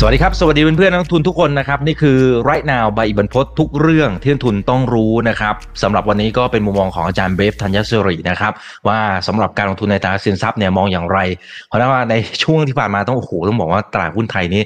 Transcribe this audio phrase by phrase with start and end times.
[0.00, 8.52] สวัสดีครับ สวัสดีเพื่อนๆนักทุนทุกคนนะครับ นี่คือ right now ใบอิบันพศทุกเรื่องที่นักทุนต้องรู้นะครับสำหรับวันนี้ก็เป็นมุมมองของอาจารย์เบฟธัญศิรินะครับ
[8.88, 11.18] ว่าสำหรับการลงทุนในตลาดสินทรัพย์เนี่ยมองอย่างไร
[11.68, 14.62] เพราะว่าในช่วงที่ผ่านมาต้องโอ้โหต้องบอกว่าตลาดหุ้นไทยนี้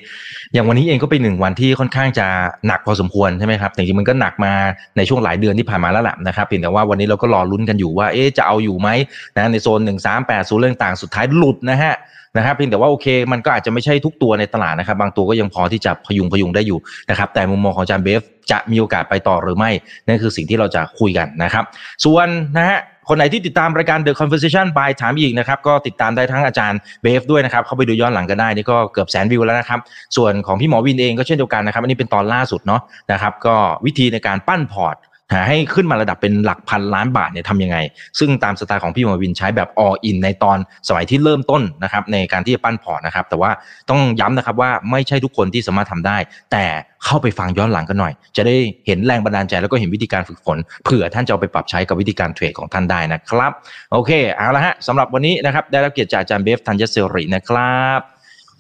[0.53, 2.27] อย่างวันนี้เองก็เป็นหนึ่งวันที่ค่อนข้างจะ
[2.67, 4.53] หนักพอสมควรใช่ไหมครับแต่จริงมันก็หนักมา
[4.97, 8.89] ในช่วงหลายเดือนที่ผ่านมาแล้วแหละนะครับเพียงแต่ว่าวันนี้เราก็รอลุ้นกันอยู่ว่าเอ๊ะจะเอาอยู่ไหม
[9.37, 11.95] นะในโซน 1 3 8 0เรื่องต่างสุดท้ายหลุดนะฮะ
[12.37, 16.79] นะครับเพียงแต่ว่าโอเค มันก็อาจจะไม่ใช่ทุกตัวในตลาดนะครับ บางตัวก็ยังพอที่จะพยุงพยุงได้อยู่
[17.11, 19.71] นะครับ แต่มุมมองของอาจารย์เบฟจะมีโอกาสไปต่อหรือไม่
[20.07, 21.65] นั่นคือสิ่งที่เราจะคุยกันนะครับ
[22.05, 22.27] ส่วน
[22.59, 29.81] นะฮะคนไหนที่ติดตามรายการ The Conversation by ถามอีกนะครับ ก็ติดตามได้ทั้งอาจารย์เบฟด้วยนะครับ เข้าไปดูย้อนหลังกันได้ นี่ก็เกือบแสนวิวแล้วนะครับ
[30.17, 32.81] ส่วนของพี่หมอวินเองก็เช่นเดียวกันนะครับ อันนี้เป็นตอนล่าสุดเนาะ
[33.13, 33.55] นะครับ ก็
[33.87, 34.97] วิธีในการปั้นพอร์ต
[35.33, 37.77] หาให้ขึ้นมาระดับเป็นหลักพันล้านบาทเนี่ยทำยังไง
[38.19, 43.51] ซึ่งตามสไตล์ของพี่มาวินใช้แบบ all in ในตอนสมัยที่เริ่มต้นนะครับในการที่จะปั้นพอร์ตนะครับ แต่ว่า
[43.91, 46.19] ต้องย้ำนะครับว่าไม่ใช่ทุกคนที่สามารถทำได้
[46.53, 46.65] แต่
[47.05, 53.53] เข้าไปฟังย้อนหลังกันหน่อย จะได้เห็นแรงบันดาลใจแล้วก็เห็นวิธีการฝึกฝนเผื่อท่านจะเอาไปปรับใช้กับวิธีการเทรดของท่านได้นะครับ
[53.93, 58.01] โอเคเอาละฮะสำหรับวันนี้นะครับได้รับเกียรติจากอาจารย์เบฟธัญเสรินะครับ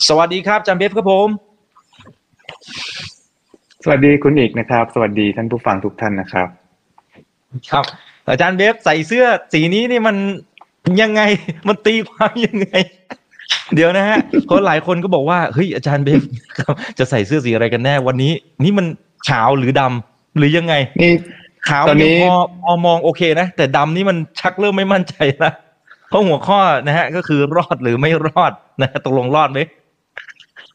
[0.08, 1.28] สวัสดีครับอาจารย์เบฟครับผม
[3.84, 6.59] สวัสดีคุณอีกนะครับ สวัสดีท่านผู้ฟังทุกท่านนะครับ
[7.70, 7.84] ครับ
[8.30, 10.16] อาจารย์เบฟใส่เสื้อสีนี้นี่มัน
[11.02, 11.22] ยังไง
[11.68, 12.68] มันตีความยังไง
[13.74, 14.18] เดี๋ยวนะฮะ
[14.50, 16.22] คนหลายคนก็บอกว่าเฮ้ยอาจารย์เบฟ
[16.58, 18.32] ครับ จะใส่เสื้อสีอะไรกันแน่วันนี้
[18.64, 18.86] นี่มัน
[19.28, 21.12] ขาวหรือดำหรือยังไงนี่
[21.68, 25.14] ขาวตอนนี้ยังพอพอมองโอเคนะ แต่ดำนี่มันชักเริ่มไม่มั่นใจ
[25.44, 25.52] นะ
[26.08, 29.60] เพราะหัวข้อนะฮะ ก็คือรอดหรือไม่รอดนะฮะตกลงรอดไหม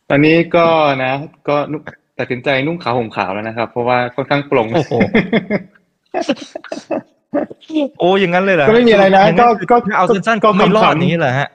[0.10, 0.66] ตอนนี้ก็
[1.04, 1.14] นะ
[1.48, 1.82] ก็นุ่ง
[2.20, 4.94] ตัดสินใจนุ่งขาวห่มขาวแล้วนะครับ เพราะว่าค่อนข้างปลงโอ้โห
[8.00, 11.50] โอ้อย่างนั้นเลยเหรอก็ไม่มีอะไรนะย่างก็ก็เอาสั้นๆก็ก็ไม่รอดขำๆนี้เหรอฮะ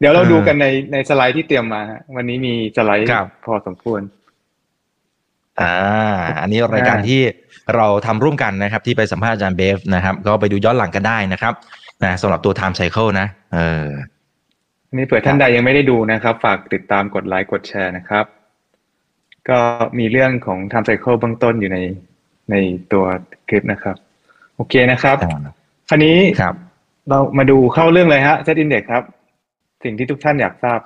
[0.00, 4.00] เดี๋ยวเราเออดูกันในในสไลด์ที่เตรียมมาฮะวันนี้มีสไลด์ครับพอสมควร
[5.60, 5.74] อ่า
[6.40, 7.20] อันนี้รายการอ่าที่
[7.76, 11.54] เราทำร่วมกันนะครับ ที่ไปสัมภาษณ์อาจารย์เบฟนะครับ ก็ไปดูย้อนหลังกันได้นะครับ
[12.04, 13.86] นะสำหรับตัว Time Cycle นะ เออ
[14.88, 18.24] อันนี้เผื่อท่านใดยังไม่ได้ดูนะครับ ฝากติดตามกดไลค์กดแชร์นะครับ
[19.48, 19.58] ก็
[19.98, 21.78] มีเรื่องของ Time Cycle เบื้องต้นอยู่ใน
[22.50, 22.54] ใน
[22.92, 23.04] ตัว
[23.48, 23.96] คลิปนะครับ
[24.56, 25.16] โอเคนะครับ
[25.88, 26.54] คราวนี้ครับ
[27.08, 29.04] เรามาดูเข้าเรื่องเลยฮะ Set Index ครับ
[29.84, 30.80] สิ่งที่ทุกท่านอยากทราบ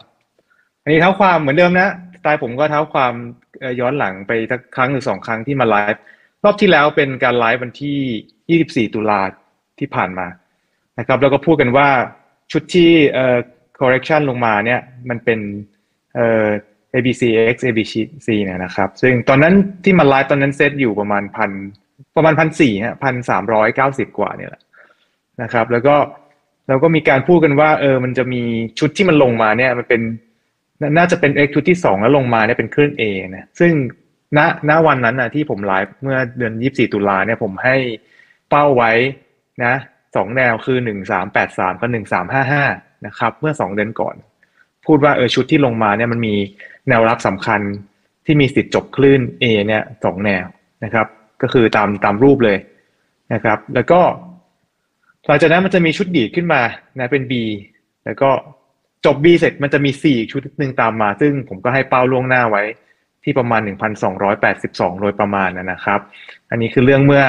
[0.83, 3.15] อันนี้เท้าความเหมือนเดิมนะสไตล์ผมก็เท้าความ
[3.61, 6.03] เอ่อย้อนหลังไปสักครั้งหรือสองครั้งที่มาไลฟ์
[6.45, 9.21] รอบที่แล้วเป็นการไลฟ์วันที่ 24 ตุลา
[9.79, 10.27] ที่ผ่านมา
[10.99, 11.89] นะครับ แล้วก็พูดกันว่า
[12.53, 13.39] ชุดที่เอ่อ
[13.81, 15.41] correction ลงมาเนี่ย มันเป็น
[16.15, 16.47] เอ่อ
[16.94, 17.22] ABC
[17.54, 17.94] X ABC
[18.44, 19.54] เนี่ยนะครับ ซึ่งตอนนั้น
[19.84, 21.50] ที่มาไลฟ์ตอนนั้นเซตอยู่ประมาณพัน
[22.16, 24.62] ประมาณพันสี่ฮะพันสามร้อยเก้าสิบกว่าเนี่ยแหละ
[25.43, 25.97] นะครับ แล้วก็
[26.69, 28.43] แล้วก็มีการพูดกันว่า เออมันจะมี
[28.78, 30.03] ชุดที่มันลงมาเนี่ยมันเป็น
[30.97, 33.03] น่าจะเป็น X ชุดที่สองแล้วลงมาเนี่ยเป็นคลื่น A
[33.37, 33.72] นะซึ่ง
[34.37, 34.38] ณ
[34.69, 37.77] ณวันนั้นนะที่ผมไลฟ์เมื่อเดือน24ตุลาเนี่ยผมให้
[38.50, 38.93] เป้าไว้
[39.65, 39.75] นะ
[40.16, 40.78] สองแนวคือ
[41.25, 41.91] 1383กับ
[42.48, 44.16] 1355นะครับ เมื่อสองเดือนก่อน
[44.87, 46.34] พูดว่าเออชุดที่ลงมาเนี่ยมันมี
[46.88, 47.60] แนวรับสำคัญ
[48.26, 50.47] ที่มีสิทธิ์จบคลื่น A เนี่ยสองแนว
[50.84, 51.06] นะครับ
[51.43, 52.59] ก็คือตามตามรูปเลย
[53.34, 54.00] นะครับ แล้วก็
[55.27, 56.62] หลังจากนั้นมันจะมีชุดดีดขึ้นมา
[56.98, 57.32] นะเป็น B
[58.04, 58.31] แล้วก็
[59.06, 62.62] จบ B เสร็จมันจะมี C อีกชุดหนึ่งตามมา ซึ่งผมก็ให้เป้าล่วงหน้าไว้
[63.25, 63.60] ที่ประมาณ
[64.27, 66.00] 1,282 โดยประมาณนะครับ
[66.50, 67.25] อันนี้คือเรื่องเมื่อ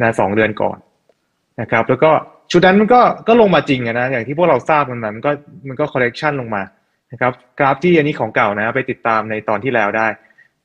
[0.00, 0.78] นะสองเดือนก่อน
[1.60, 2.10] นะครับ แล้วก็
[2.50, 5.30] ชุดนั้นมันก็ก็ลงมาจริงอะนะ อย่างที่พวกเราทราบกันมามันก็
[5.68, 6.62] มันก็ correction ลงมา
[7.14, 10.08] นะครับกราฟที่อันนี้ของเก่านะไปติดตามในตอนที่แล้วได้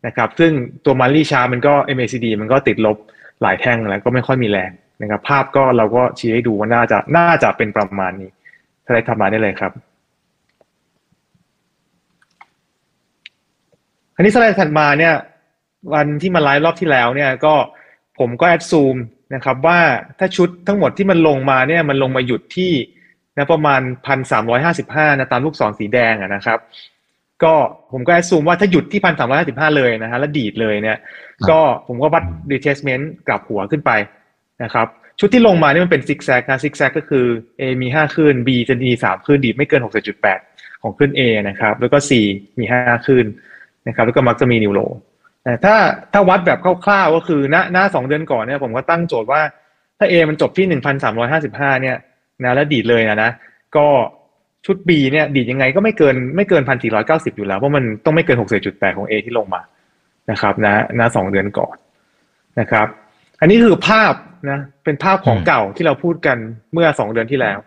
[0.05, 0.51] นะครับซึ่ง
[0.85, 2.97] ตัวมารีชามันก็ MACD มันก็ติดลบ
[3.41, 4.71] หลายแท่งแล้วก็ไม่ค่อยมีแรง
[5.01, 8.29] นะครับภาพก็เราก็ชี้ให้ดูว่าน่าจะน่าจะเป็นประมาณนี้
[8.85, 9.71] ถ้าได้ทำมาได้เลยครับ
[14.15, 15.15] อันนี้สไลด์ถัดมาเนี่ย
[15.93, 17.53] วันที่มาไลฟ์รอบที่แล้วเนี่ยก็
[18.19, 18.95] ผมก็แอดซูม
[19.35, 19.79] นะครับว่า
[20.19, 22.71] ถ้าชุดทั้งหมดที่มันลงมาเนี่ยมันลงมาหยุดที่
[23.39, 26.59] นะประมาณพันสามร้อยห้าสิบห้านะตามลูกศรสีแดงอะนะครับ
[27.43, 27.53] ก็
[27.91, 30.97] ผมก็แอดซูมว่าถ้าหยุดที่พันสามร้อยห้าสิบห้าเลยนะฮะแล้วดีดเลยเนี่ย
[31.49, 33.91] ก็ผมก็วัด retracement กลับหัวขึ้นไป
[34.63, 34.87] นะครับ
[35.19, 37.25] ชุดที่ลงมานี่มันเป็นซิกแซกนะซิกแซกก็คือ
[37.59, 40.39] A มีห้าคลื่น B จะมีสามคลื่นดีดไม่เกินหกจุดแปด
[40.81, 42.11] ของคลื่น A นะครับ แล้วก็ C
[42.59, 43.25] มีห้าคลื่น
[43.87, 44.79] นะครับ แล้วก็มักจะมีนิวโล
[45.43, 45.75] แต่ถ้า
[46.13, 49.41] ถ้าวัดแบบคร่าวๆก็คือหน้าหน้าสองเดือนก่อนเนี่ยผมก็ตั้งโจทย์ว่า
[49.97, 51.97] ถ้า A มันจบที่หนึ่งพันสามร้อยห้าสิบห้าเนี่ย
[52.43, 53.31] นะแล้วดีดเลยนะนะ
[53.75, 53.87] ก็
[54.65, 59.61] ชุด B เนี่ยดีดยังไงก็ไม่เกินไม่เกินพันสี่ร้อยเก้าสิบอยู่แล้ว เพราะมันต้องไม่เกินหกจุดแปดของ A ที่ลงมา
[60.31, 61.75] นะครับนะนะสองเดือนก่อน
[62.59, 62.87] นะครับ
[63.39, 64.13] อันนี้คือภาพ
[64.49, 66.37] นะเป็นภาพของอืมเก่าที่เราพูดกัน
[66.73, 67.57] เมื่อสองเดือนที่แล้ว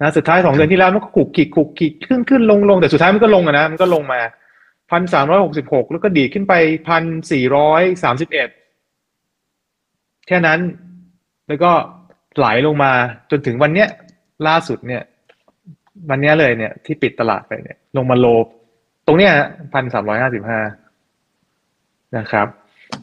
[0.00, 4.20] นะสุดท้ายสองเดือนที่แล้วมันก็ขุกขีกขุกขีกขึ้นขึ้นลงลงแต่สุดท้ายมันก็ลงอะนะมันก็ลงมา
[4.90, 6.54] พันสามร้อยหกสิบหกแล้วก็ดีดขึ้นไป
[6.88, 8.48] พันสี่ร้อยสามสิบเอ็ด
[10.26, 10.60] แค่นั้น
[11.48, 11.72] แล้วก็
[12.38, 12.92] ไหลลงมา
[13.30, 13.88] จนถึงวันเนี้ย
[14.46, 15.02] ล่าสุดเนี่ย
[16.10, 18.26] วันเนี้ยเลยเนี่ยที่ปิดตลาดไปเนี่ย ลงมาโล
[19.06, 19.32] ตรงเนี้ย
[19.74, 20.60] พันสามร้อยห้าสิบห้า
[22.16, 22.46] นะครับ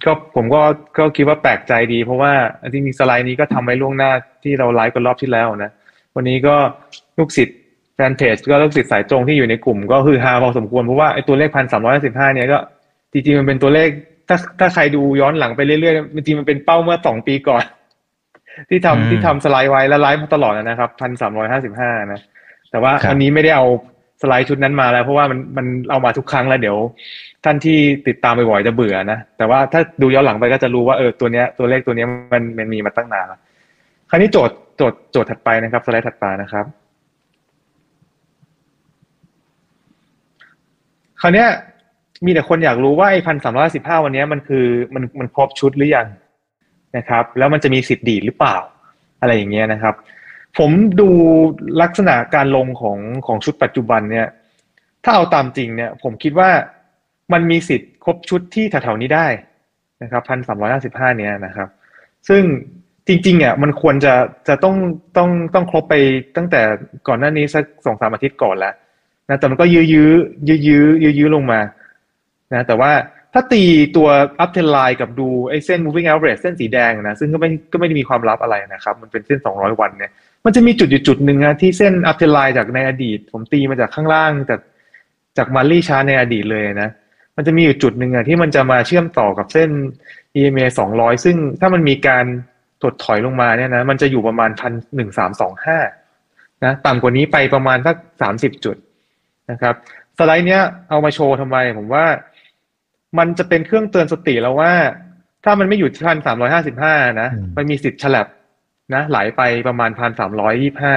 [0.06, 0.62] ก็ผมก็
[0.98, 2.34] ก็คิดว่าแปลกใจดี เพราะว่า
[2.72, 4.12] จริงๆสไลด์นี้ก็ทำไว้ล่วงหน้า
[4.44, 5.72] ที่เราไลฟ์กันรอบที่แล้วนะ
[6.16, 6.56] วันนี้ก็
[7.18, 7.58] ลูกศิษย์
[7.96, 12.60] แฟนเพจก็ลูกศิษย์สายตรงที่อยู่ในกลุ่ม ก็คือฮาพอสมควรเพราะว่าไอ้ตัวเลขพันสามร้อยสิบห้าเนี่ยก็
[13.12, 13.90] จริงๆมันเป็นตัวเลข
[14.28, 17.64] ถ้าถ้าใครดูย้อนหลังไปเรื่อยๆจริงๆมันเป็นเป้าเมื่อสองปีก่อน
[18.70, 22.22] ที่ทำอืมที่ทำสไลด์ไว้แล้วไลฟ์มาตลอดนะครับพันสามร้อยห้าสิบห้านะ
[22.72, 23.66] แต่ว่าครับวันนี้ไม่ได้เอา
[24.22, 26.78] สไลด์ชุดนั้นมาแล้ว เพราะว่ามันมันเอามาทุกครั้งแล้วเดี๋ยว
[27.44, 27.78] ท่านที่
[28.08, 33.40] ติดตามบ่อยๆจะเบื่อนะแต่ว่าถ้าดูย้อนหลังไปก็จะรู้ว่าเออตัวเนี้ยตัวเลขตัวเนี้ยมันมันมีมาตั้งนานแล้ว
[34.10, 36.66] คราวนี้โจทย์โจทย์โจทย์ถัดไปนะครับ สไลด์ถัดไปนะครับ
[41.22, 41.48] คราวเนี้ย
[42.26, 44.66] มีแต่คนอยากรู้ว่าไอ้พันสามร้อยสิบห้าวันเนี้ยมันคือ
[44.96, 46.08] มันมันครบชุดหรือยัง
[46.98, 48.58] นะครับ แล้วมันจะมีสิทธิ์ดีหรือเปล่า
[49.22, 49.96] อะไรอย่างเงี้ยนะครับ
[50.58, 51.10] ผมดู
[51.82, 54.28] ลักษณะการลงของของชุดปัจจุบันเนี่ย
[55.04, 56.50] ถ้าเอาตามจริงเนี่ย ผมคิดว่า
[57.34, 59.28] มันมีสิทธิ์ครบชุดที่แถวๆนี้ได้
[60.04, 61.70] นะครับพันสามร้อยห้าสิบห้าเนี่ยนะครับ
[62.30, 62.44] ซึ่ง
[63.08, 64.14] จริงๆอะมันควรจะ
[64.48, 64.76] จะต้อง
[65.18, 65.96] ต้องต้องครบไป
[66.38, 66.62] ตั้งแต่
[67.08, 68.74] ก่อนหน้านี้สักสองสามอาทิตย์ก่อนแล้ว
[69.30, 70.12] นะแต่มันก็ยื้อยื้อ
[70.48, 71.60] ยื้อยื้อยื้อลงมา
[72.54, 72.92] นะแต่ว่า
[73.34, 73.64] ถ้าตี
[73.96, 74.08] ตัว
[74.44, 80.12] up trend line กับดูไอ้เส้น moving average เส้นสีแดงนะซึ่งก็ไม่ก็ไม่ได้มีความลับอะไรนะครับ มันเป็นเส้น 200 วันเนี่ย
[80.46, 84.60] มันจะมีจุดอยู่จุดหนึ่งนะที่เส้น up trend line จากในอดีต ผมตีมาจากข้างล่างจาก
[85.38, 86.90] จากมารี่ชาในอดีตเลยนะ
[87.36, 89.70] มันจะมีอยู่จุดหนึ่งอะที่มันจะมาเชื่อมต่อกับเส้น
[90.40, 92.26] EMA 200 ซึ่งถ้ามันมีการ
[92.84, 95.80] ถดถอยลงมาเนี่ยนะมันจะอยู่ประมาณพันหนึ่งสามสองห้า
[96.64, 98.78] นะต่ำกว่านี้ไปประมาณสักสามสิบจุด
[99.52, 99.76] นะครับ
[100.18, 102.06] สไลด์เนี้ยเอามาโชว์ทำไมผมว่า
[103.18, 104.74] มันจะเป็นเครื่องเตือนสติแล้วว่า
[105.44, 108.28] ถ้ามันไม่อยู่ที่พันสามร้อยห้าสิบห้านะอืมมันมีสิทธิ์ฉลับ
[108.94, 110.96] นะไหลไปประมาณพันสามร้อยยี่ห้า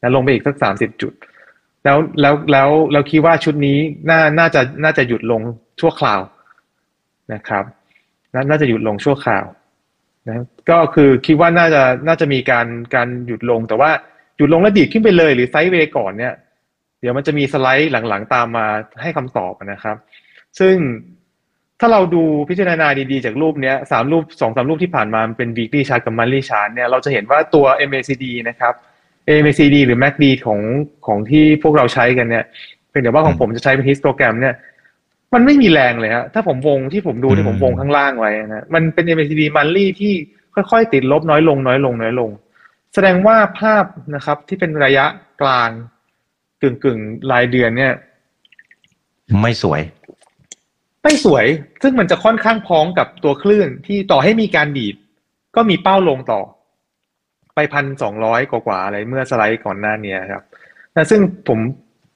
[0.00, 1.12] แล้วลงไปอีกสักสามสิบจุด
[1.84, 3.78] แล้วแล้วแล้วเราคิดว่าชุดนี้
[4.10, 5.42] น่าน่าจะน่าจะหยุดลง
[5.80, 6.20] ชั่วคราว
[7.32, 7.64] นะครับ
[8.34, 9.44] นาน่าจะหยุดลงชั่วคราว
[10.28, 13.90] นะก็คือคิดว่าน่าจะน่าจะมีการการหยุดลง แต่ว่า
[14.36, 16.34] หยุดลงแล้วดีดขึ้นไปเลยหรือไซด์เวย์ก่อนเนี่ย
[17.00, 18.66] เดี๋ยวมันจะมีสไลด์หลังๆตามมา
[19.00, 19.96] ให้คำตอบนะครับ
[20.58, 20.74] ซึ่ง
[21.80, 28.74] ถ้าเราดูพิจารณาดีๆ จากรูปเนี้ยสามรูปสองสามรูปที่ผ่านมามันเป็น weekly chart กับ monthly chart เนี่ยเราจะเห็นว่าตัว MACD นะครับ
[29.42, 30.60] MACD หรือ MACD ของ
[31.06, 32.44] ของที่พวกเราใช้กันเนี่ย
[32.90, 34.54] เป็นแต่ว่าของผมจะใช้เป็นฮิสโตแกรมเนี่ย
[35.34, 40.12] มันไม่มีแรงเลยฮะถ้าผมวงที่ผมดูที่ผมวงข้างล่างไว้นะมันเป็น MACD monthly ที่
[40.54, 42.30] ค่อยๆ ติดลบน้อยลงน้อยลงน้อยลง
[42.94, 43.84] แสดงว่าภาพ
[44.14, 45.06] นะครับที่เป็นระยะ
[45.42, 45.70] กลาง
[46.62, 47.92] กึ่งกึ่งๆรายเดือนเนี่ย
[49.42, 49.80] ไม่สวย
[51.06, 51.46] ไม่สวย
[51.82, 54.96] ซึ่งมันจะค่อนข้างพ้องกับตัวคลื่นที่ต่อให้มีการดีด
[55.56, 56.40] ก็มีเป้าลงต่อ
[57.54, 60.42] ไปพันสองร้อยกว่าๆอะไรเมื่อสไลด์ก่อนหน้านี้ครับ
[60.96, 61.58] นะซึ่งผม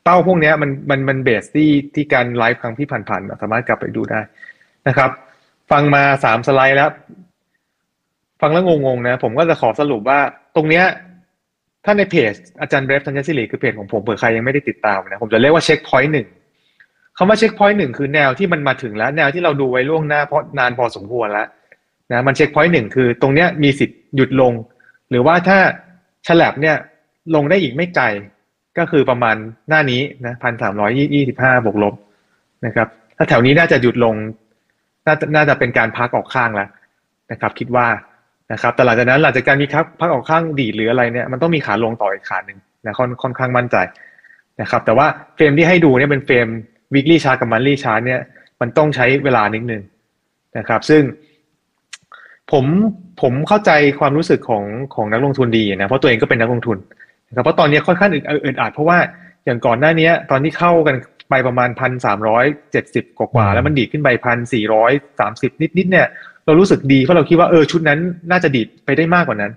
[0.04, 4.20] เป้าพวกนี้มันมันมันเบสที่ที่การไลฟ์ครั้งที่ผ่านๆสามารถกลับไปดูได้
[4.88, 5.10] นะครับ
[5.70, 6.90] ฟังมาสามสไลด์แล้ว
[8.40, 10.20] ฟังแล้วงงๆนะ ผมก็จะขอสรุปว่า
[10.56, 10.84] ตรงเนี้ย
[11.84, 16.26] ถ้าในเพจอาจารย์เบรฟธัญญศิริคือเพจของผมเผื่อใครยังไม่ได้ติดตามนะผมจะเรียกว่า checkpoint หนึ่ง
[17.16, 21.48] คำว่า checkpoint หนึ่งคือแนวที่มันมาถึงแล้ว แนวที่เราดูไว้ล่วงหน้าเพราะนานพอสมควรแล้ว
[22.12, 24.52] นะมัน checkpoint หนึ่งคือตรงเนี้ยมีสิทธิ์หยุดลง
[25.10, 25.58] หรือว่าถ้า
[26.26, 26.76] ฉลับเนี่ย
[27.34, 28.04] ลงได้อีกไม่ไกล
[28.78, 29.36] ก็คือประมาณ
[29.68, 31.94] หน้านี้นะพันสามร้อยยี่สิบห้าบวกลบ
[32.66, 34.14] นะครับ ถ้าแถวนี้น่าจะหยุดลง
[35.06, 36.68] น่าจะน่าจะเป็นการพักออกข้างแล้ว
[37.32, 37.86] นะครับ คิดว่า
[38.52, 43.76] นะครับแต่หลังจากนั้นหลังจากการมีพักพักออกข้างดีหรืออะไรเนี่ยมันต้องมีขาลงต่ออีกขาหนึ่งนะค่อนค่อนข้างมั่นใจ
[44.60, 46.46] นะครับ แต่ว่าเฟรมที่ให้ดูเนี่ยเป็นเฟรม
[46.94, 48.20] weekly chart กับ monthly chart เนี่ย
[48.60, 49.82] มันต้องใช้เวลานิดนึง
[50.58, 51.02] นะครับ ซึ่ง
[52.52, 52.64] ผม
[53.22, 53.70] ผมเข้าใจ
[54.00, 56.78] ความรู้สึกของของนักลงทุนดีนะเพราะตัวเองก็เป็นนักลงทุน
[57.28, 58.10] นะครับเพราะตอนนี้ค่อนข้าง
[58.44, 58.98] อึดอัดเพราะว่า
[59.44, 60.96] อย่างก่อนหน้านี้ตอนที่เข้ากัน
[61.30, 66.06] ไปประมาณพันสามร้อยเจ็ดสิบกว่าแล้วมันดีขึ้นไปพันสี่ร้อยสามสิบนิดๆเนี่ย
[66.46, 67.98] เรารู้สึกดีเพราะเราคิดว่าเออชุดนั้น
[68.30, 69.52] น่าจะดีดไปได้มากกว่านั้น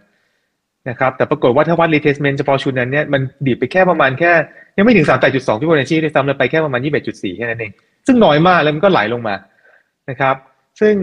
[0.89, 4.31] นะครับแต่ปรากฏว่าถ้าวัด retracement เฉพาะชุดนั้นเนี่ยมันดีดไปแค่ประมาณแค่
[4.77, 7.71] ยังไม่ถึงสามแปดจุดสองที่บนชีด้วยซ้ำเลยไปแค่ประมาณยี่สิบเอ็ดจุดสี่แค่นั้นเอง
[8.07, 9.35] ซึ่งน้อยมากแล้วมันก็ไหลลงมา
[10.09, 10.35] นะครับ
[10.79, 10.95] ซึ่ง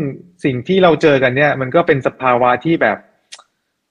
[0.44, 2.96] สิ่งที่เราเจอกันเนี่ย มันก็เป็นสภาวะที่แบบ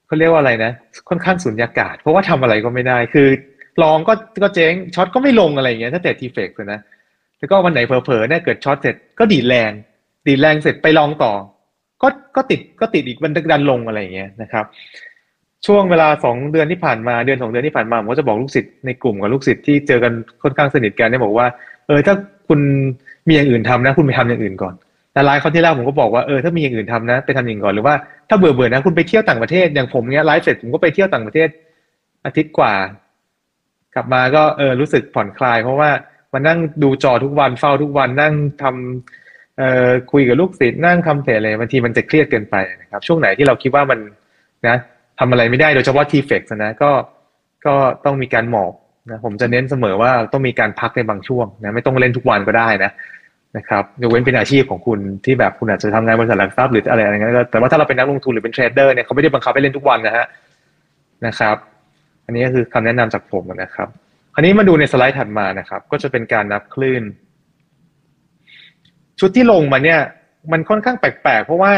[0.08, 0.72] เขาเรียกว่าอะไรนะ
[1.10, 3.28] ค่อนข้างสุญญากาศ เพราะว่าทำอะไรก็ไม่ได้ คือ
[3.84, 6.80] ลองก็ก็เจ๊งช็อตก็ไม่ลงอะไรอย่างเงี้ยถ้าแต่ทีเฟกเลยนะ
[7.40, 9.72] แล้วก็วันไหนเผลอๆเนี่ยเกิดช็อตเสร็จก็ดีดแรง
[10.28, 11.34] ดีดแรงเสร็จไปลองต่อ
[12.02, 14.66] ก็ก็ติดก็ติดอีกมันดันลงอะไรอย่างเงี้ยนะครับ
[15.68, 20.14] ช่วงเวลาสองเดือนที่ผ่านมาเดือนสองเดือนที่ผ่านมาผมก็จะบอกลูกศิษย์ในกลุ่มกับลูกศิษย์ที่เจอกัน
[20.44, 21.48] ค่อนข้างสนิทกันเนี่ยบอกว่า
[21.88, 22.16] เออถ้า
[22.48, 22.60] คุณ
[23.28, 24.74] มีอย่างอื่นทำนะ คุณไปทำอย่างอื่นก่อน
[25.14, 27.96] แต่ไลฟ์เขาที่แล้วผมก็บอกว่าเออถ้ามีอย่างอื่นทำนะไปทำอย่างก่อนหรือว่า
[28.30, 31.50] ถ้าเบื่อเบื่อนะคุณไปเที่ยวต่างประเทศอย่างผมเนี้ยไลฟ์เสร็จผมก็ไปเที่ยวต่างประเทศ
[32.26, 32.74] อาทิตย์กว่า
[33.96, 35.90] กลับมาก็เออรู้สึกผ่อนคลาย เพราะว่า
[36.34, 44.00] มานั่งดูจอทุกวันเฝ้าทุกวันนั่งทำเอ่อคุยกับลูกศิษย์นั่งทำเพจอะไรบางทีมันจะเครียดเกินไปนะครับ ช่วงไหนที่เราคิดว่ามัน
[44.68, 44.78] นะ
[45.20, 46.92] ทำอะไรไม่ได้โดยเฉพาะทีเฟกนะก็
[47.66, 48.74] ก็ต้องมีการหมอบ
[49.12, 52.92] นะผมจะเน้นเสมอว่าต้องมีการพักในบางช่วงนะไม่ต้องเล่นทุกวันก็ได้นะ
[53.58, 60.26] นะครับยกเว้นเป็นอาชีพของคุณที่แบบคุณอาจจะทำงานบริษัทหลักทรัพย์หรืออะไรอะไรเงี้ยก็แต่ว่าถ้าเราเป็นนักลงทุนหรือเป็นเทรดเดอร์เนี่ยเขาไม่ได้บังคับให้เล่นทุกวันนะฮะ
[61.28, 61.56] นะครับ
[62.26, 63.88] อันนี้ก็คือคำแนะนำจากผมนะครับ
[64.34, 67.04] คราวนี้มาดูในสไลด์ถัดมานะครับ ก็จะเป็นการนับคลื่น
[69.20, 70.00] ชุดที่ลงมาเนี่ย
[70.52, 71.74] มันค่อนข้างแปลกๆเพราะว่า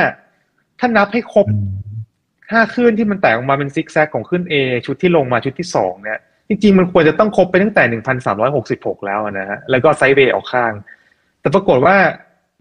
[0.80, 1.46] ถ้านับให้ครบ
[2.52, 4.54] ห้าคลื่นที่มันแตกออกมาเป็นซิกแซกของคลื่น A
[4.86, 10.74] ชุดที่ลงมาชุดที่สองเนี่ยจริงๆมันควรจะต้องครบไปตั้งแต่หนึ่งพันสามร้อยหกสิบหกแล้วนะฮะแล้วก็ไซด์เวย์ออกข้าง
[11.42, 11.96] แต่ปรากฏว่า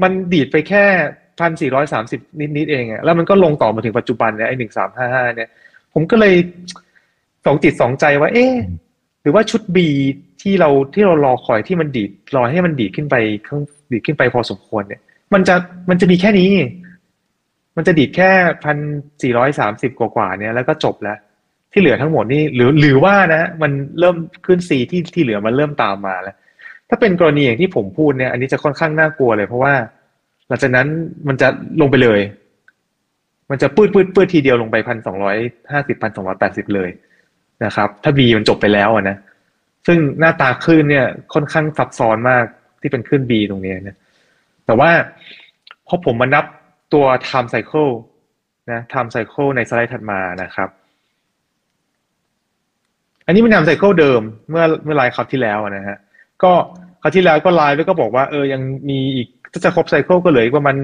[0.03, 0.85] มันดีดไปแค่
[1.41, 2.21] พันสี่ร้อยสามสิบ
[2.57, 5.49] นิดๆเองอะแล้วมันก็ลงต่อมาถึงปัจจุบันเนี่ยไอหนึ่งสามห้าห้าเนี่ย
[5.95, 6.35] ผมก็เลย
[7.47, 8.55] สองจิตสองใจว่า เอ๊ะ
[9.23, 9.79] หรือว่าชุด B
[10.43, 13.15] ที่เราที่เรารอคอยที่มันดีดรอให้มันดีดขึ้นไป
[13.47, 13.61] ข้าง
[13.93, 15.01] ดีดขึ้นไปพอสมควรเนี่ย
[15.35, 15.55] มันจะ
[15.91, 16.51] มันจะมีแค่นี้
[17.81, 18.31] มันจะดีดแค่
[18.65, 18.79] พัน
[19.23, 21.19] สี่ร้อยสามสิบกว่าๆเนี่ยแล้วก็จบแล้ว
[21.73, 26.37] ที่เหลือทั้งหมดนี่หรือหรือว่านะ มันเริ่มขึ้น C ที่ที่เหลือมันเริ่มตามมาแล้ว
[26.89, 29.75] ถ้าเป็นกรณีอย่างที่ผมพูดเนี่ย อันนี้จะค่อนข้างน่ากลัวเลย เพราะว่า
[30.49, 30.87] หลังจากนั้น
[31.29, 31.49] มันจะ
[31.81, 32.21] ลงไปเลย
[33.51, 35.37] มันจะปืดปืดปืดทีเดียวลงไปพันสองร้อย
[35.73, 36.91] ห้าสิบพันสองร้อยแปดสิบเลย
[37.65, 39.17] นะครับ ถ้า B มันจบไปแล้วอะนะ
[39.87, 42.45] ซึ่งหน้าตาคลื่นเนี่ยค่อนข้างซับซ้อนมาก
[42.81, 43.97] ที่เป็นคลื่น B ตรงนี้นะ
[44.67, 44.91] แต่ว่า
[45.87, 46.45] พอผมมานับ
[46.95, 47.93] ตัว time cycle
[48.71, 50.69] นะ time cycle ในสไลด์ถัดมานะครับ
[53.27, 55.99] อันนี้เป็น time cycle เดิมเมื่อเมื่อไลฟ์คราวที่แล้วนะฮะ
[56.43, 56.53] ก็
[57.03, 60.77] คราวที่แล้วก็ไลฟ์แล้วก็บอกว่าเออยังมีอีกถ้าจะครบ cycle ก็เหลืออีกประมาณ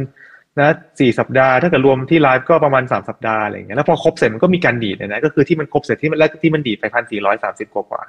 [0.59, 8.03] นะสี่สัปดาห์ถ้าเกิดรวมที่ไลฟ์ก็ประมาณสามสัปดาห์อะไรอย่างเงี้ยแล้วพอครบเสร็จมันก็มีการดีดนะก็คือที่มันครบเสร็จที่มันแรกที่มันดีดไปพันสี่ร้อยสามสิบกว่า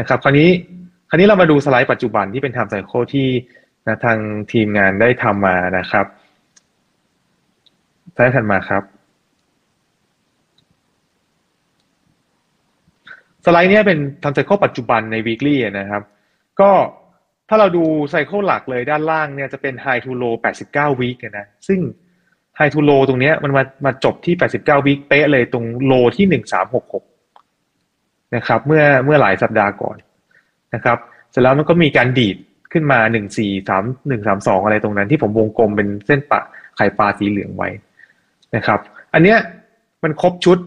[0.00, 0.48] นะครับคราวนี้
[1.08, 3.28] คราวนี้เรามาดูสไลด์ปัจจุบันที่เป็น time cycle ที่
[3.86, 4.18] นะทาง
[4.52, 6.06] ทีมงานได้ทำมานะครับ
[8.12, 8.82] สไลด์ถัดมาครับ
[13.44, 16.02] สไลด์นี้เป็นทม์ไซเคิลปัจจุบันใน weekly นะครับ
[16.60, 16.70] ก็
[17.48, 20.34] ถ้าเราดูไซเคิลหลักเลยด้านล่างเนี่ยจะเป็น high to low
[20.68, 21.80] 89 week นะซึ่ง
[22.58, 26.42] high to low ตรงนี้มันมามาจบที่ 89 week เป๊ะเลยตรง low ที่
[27.10, 29.96] 1366 นะครับ เมื่อเมื่อหลายสัปดาห์ก่อน
[30.74, 30.98] นะครับ
[31.30, 32.36] เสร็จแล้วมันก็มีการดีด
[32.72, 33.00] ขึ้นมา
[33.62, 36.40] 143 132 อะไรตรงนั้นที่ผมวงกลมเป็นเส้นปะ
[36.76, 37.68] ไข่ปลาสีเหลืองไว้
[38.56, 38.80] นะครับ
[39.14, 39.38] อันเนี้ย
[40.02, 40.58] มันครบชุด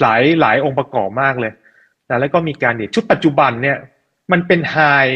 [0.00, 1.52] หลายหลายองค์ประกอบมากเลย
[2.08, 3.76] นะแล้วก็มีการเดีดชุดปัจจุบันเนี่ย
[4.32, 5.12] มันเป็น high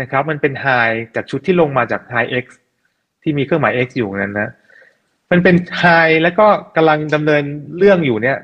[0.00, 2.46] นะครับ มันเป็น high จากชุดที่ลงมาจาก high x
[3.22, 4.50] ที่มีเครื่องหมาย x อยู่นั้นนะ
[5.30, 6.46] มันเป็น high แล้วก็
[6.76, 7.42] กำลังดำเนิน
[7.78, 8.38] เรื่องอยู่เนี่ย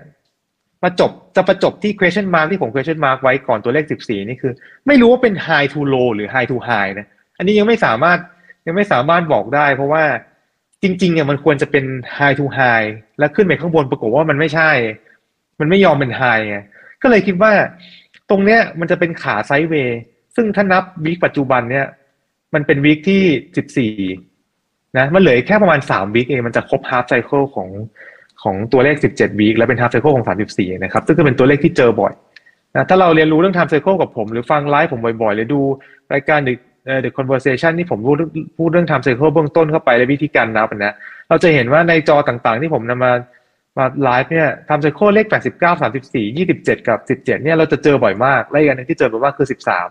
[0.82, 4.52] มาจบจะประจบที่ question mark ที่ผม question mark ไว้ก่อนตัวเลข 14 นี่คือ
[4.86, 7.06] ไม่รู้ว่าเป็น high to low หรือ high to high นะ
[7.38, 8.18] อันนี้ยังไม่สามารถ
[8.66, 10.04] ยังไม่สามารถบอกได้ เพราะว่า
[10.82, 11.84] จริงๆเนี่ยมันควรจะเป็น
[12.16, 14.70] high to high แล้วขึ้นไปข้างบนปรากฏว่ามันไม่ใช่
[15.60, 16.58] มันไม่ยอมเป็น high ไง
[17.02, 17.52] ก็เลยคิดว่า
[18.30, 20.00] ตรงเนี้ยมันจะเป็นขา sideway
[20.36, 21.86] ซึ่งถ้านับ week ปัจจุบันเนี่ย
[22.54, 23.22] มันเป็น week ที่
[23.56, 23.94] สิบสี่
[24.98, 27.68] นะมันเหลือแค่ประมาณสาม week เองมันจะครบ half cycle ของ
[28.42, 32.12] ของตัวเลขสิบเจ็ด week และเป็น half cycle ของสามสิบสี่นะครับซึ่งก็เป็นตัวเลขที่เจอบ่อย
[32.74, 35.60] นะถ้าเราเรียนรู้เรื่อง time cycle กับผม หรือฟังไลฟ์ผมบ่อยๆ หรือดู
[36.12, 36.38] รายการ
[36.86, 38.16] The The Conversation ที่ผมพูด
[38.58, 40.94] พูดเรื่อง time cycle เบื้องต้นเข้าไปและวิธีการนับนะ
[41.28, 43.12] เราจะเห็นว่าในจอต่างๆ ที่ผมนำมา
[43.78, 49.88] มาไลฟ์เนี่ย time cycle เลขแปดสิบเก้าสามสิบสี่ยี่สิบเจ็ดกับสิบเจ็ดเนี่ยเราจะเจอบ่อยมากและอีกอันนึงที่เจอบ่อยมากคือสิบสาม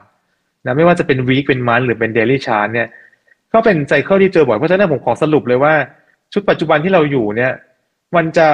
[0.66, 2.88] นะไม่ว่าจะเป็น week เป็น month หรือเป็น daily chart เนี่ย
[3.54, 5.74] ก็เป็น cycle ที่เจอบ่อยเพราะฉะนั้นผมขอสรุปเลยว่า
[6.34, 7.52] ชุดปัจจุบันที่เราอยู่เนี่ย
[8.16, 8.48] มันจะ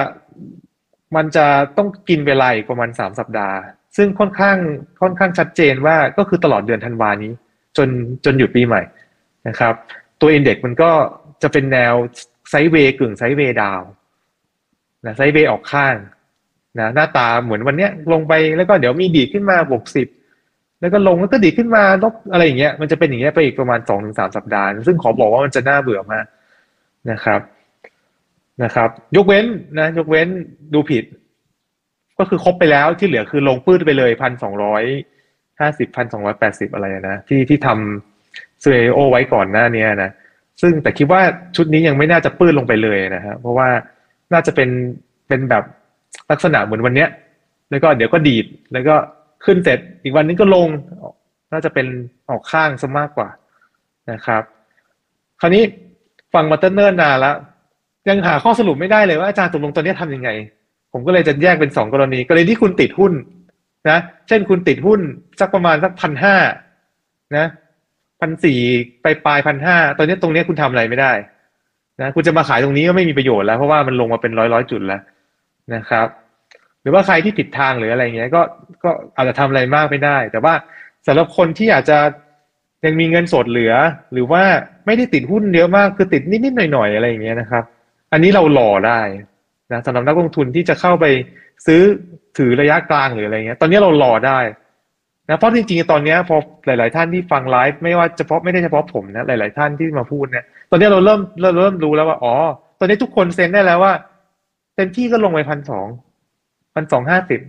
[1.16, 3.56] มันจะต้องกินเวลาอีกประมาณสามสัปดาห์
[3.96, 4.56] ซึ่งค่อนข้าง
[5.02, 7.32] ค่อนข้างชัดเจนว่าก็คือตลอดเดือนธันวานี้
[7.78, 7.88] จน
[8.24, 8.82] จนหยุดปีใหม่
[9.48, 9.74] นะครับ
[10.20, 10.90] ตัวอินเด็กมันก็
[11.42, 11.94] จะเป็นแนว
[12.50, 13.80] ไซด์เวย์กึ่งไซด์เวย์ดาว
[15.06, 15.96] นะไซด์เวย์ออกข้าง
[16.78, 20.08] นะหน้าตาเหมือนวันเนี้ยลงไปแล้วก็เดี๋ยวมีดีขึ้นมาบวกสิบ
[20.80, 26.26] แล้วก็ลงแล้วก็ดีขึ้นมาลบอะไรอย่างเงี้ยมันจะเป็นอย่างเงี้ยไปอีกประมาณสองถึงสามสัปดาห์ ซึ่งขอบอกว่ามันจะน่าเบื่อมาก
[27.10, 27.40] นะครับ
[28.62, 29.46] นะครับ ยกเว้น
[29.78, 30.28] นะ ยกเว้น
[30.74, 31.04] ดูผิด
[32.18, 34.84] ก็คือครบไปแล้วที่เหลือคือลงปื้ดไปเลยพันสองร้อย
[35.60, 40.10] ห้าสิบพันสองร้อยแปดสิบอะไรนะที่ที่ทำเซโอไว้ก่อนหน้านี้นะ
[40.60, 41.20] ซึ่งแต่คิดว่า
[41.56, 43.68] ชุดนี้ยังไม่น่าจะปื้นลงไปเลยนะฮะเพราะว่า
[44.32, 44.68] น่าจะเป็น
[45.28, 45.64] เป็นแบบ
[46.30, 47.08] ลักษณะเหมือนวันเนี้ย
[47.70, 48.94] แล้วก็เดี๋ยวก็ดีด แล้วก็
[49.44, 50.68] ขึ้นเสร็จอีกวันนึงก็ลง
[51.52, 51.86] น่าจะเป็น
[52.28, 53.28] ออกข้างซะมากกว่า
[54.12, 54.42] นะครับ
[55.40, 55.62] คราวนี้
[56.34, 57.36] ฟังมาเติ้ลเนิ่นนานแล้ว
[58.08, 60.30] ยังหาข้อสรุปไม่ได้เลยว่าอาจารย์ตกลงตอนนี้ทำยังไง
[60.92, 63.12] ผมก็เลยจะแยกเป็นสองกรณี กรณีที่คุณติดหุ้น
[63.90, 65.00] นะเช่นคุณติดหุ้น
[65.40, 66.36] สักประมาณสักพันห้า
[67.36, 67.46] นะ
[68.20, 68.58] พันสี่
[69.02, 71.12] ไปปลายพันห้าตอนนี้ตรงนี้คุณทำอะไรไม่ได้
[72.00, 75.00] นะคุณจะมาขายตรงนี้ก็ไม่มีประโยชน์แล้วเพราะว่ามันลงมาเป็นร้อยร้อยจุดแล้ว
[75.74, 76.08] นะครับ
[76.82, 78.42] หรือว่าใครที่ผิดทางหรืออะไรเงี้ยก็
[78.84, 80.54] ก็อาจจะทำอะไรมากไม่ได้ แต่ว่า
[81.06, 81.98] สำหรับคนที่อาจจะ
[82.84, 83.74] ยังมีเงินสดเหลือ
[84.12, 84.42] หรือว่า
[84.86, 87.64] ไม่ได้ติดหุ้นเยอะมากคือติดนิดๆหน่อยๆอะไรอย่างเงี้ยนะครับ
[88.12, 89.00] อันนี้เราหล่อได้
[89.72, 91.04] นะสำหรับนักลงทุนที่จะเข้าไป
[91.66, 91.82] ซื้อ
[92.38, 94.38] ถือระยะกลางหรืออะไรเงี้ย ตอนนี้เราหล่อได้
[95.28, 96.36] นะเพราะจริงๆ ตอนนี้พอ
[96.66, 102.34] หลาย ๆ ท่านที่ฟังไลฟ์ไม่ว่าเฉพาะไม่ได้เฉพาะผมนะหลาย ๆ ท่านที่มาพูดเนี่ยตอนนี้เราเริ่มเราเริ่มรู้แล้วว่าอ๋อ
[102.78, 103.92] ตอนนี้ทุกคนเซ็นได้แล้วว่า
[104.76, 105.86] เต็มที่ก็ลงไปพันสอง
[106.74, 107.40] พันสองห้าสิบ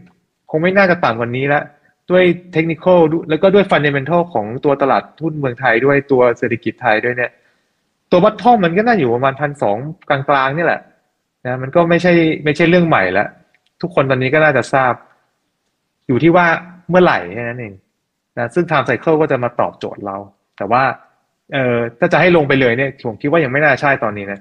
[0.49, 1.63] คงไม่น่าจะต่ำกว่านี้ล้ว
[2.11, 2.23] ด้วย
[2.53, 2.99] เทคนิคอล
[3.29, 7.31] แล้วก็ด้วยฟันเดเมนทัลของตัวตลาดทุนเมืองไทยด้วยตัวเศรษฐกิจไทยด้วยเนี่ย
[8.11, 9.77] ตัววัตทอมมันก็น่าอยู่ประมาณพันสอง
[10.09, 10.81] กลางๆนี่แหละ
[11.45, 13.27] นะมันก็ไม่ใช่ไม่ใช่เรื่องใหม่แล้ว
[13.81, 14.93] ทุกคนตอนนี้ก็น่าจะทราบ
[16.07, 16.45] อยู่ที่ว่า
[16.89, 17.73] เมื่อไหร่แค่นั้นเอง
[18.37, 20.15] นะซึ่ง time cycle ก็จะมาตอบโจทย์เรา
[20.57, 20.83] แต่ว่า
[21.53, 24.39] เอ่อถ้าจะให้ลงไปเลยเนี่ยผมคิดว่ายังไม่น่าใช่ตอนนี้นะ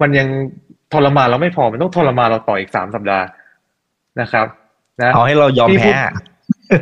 [0.00, 0.28] มันยัง
[0.92, 3.26] ทรมานเราไม่พอมันต้องทรมานเราต่ออีกสามสัปดาห์
[4.20, 4.46] นะครับ
[5.02, 5.92] นะเอาให้เรายอมแพ้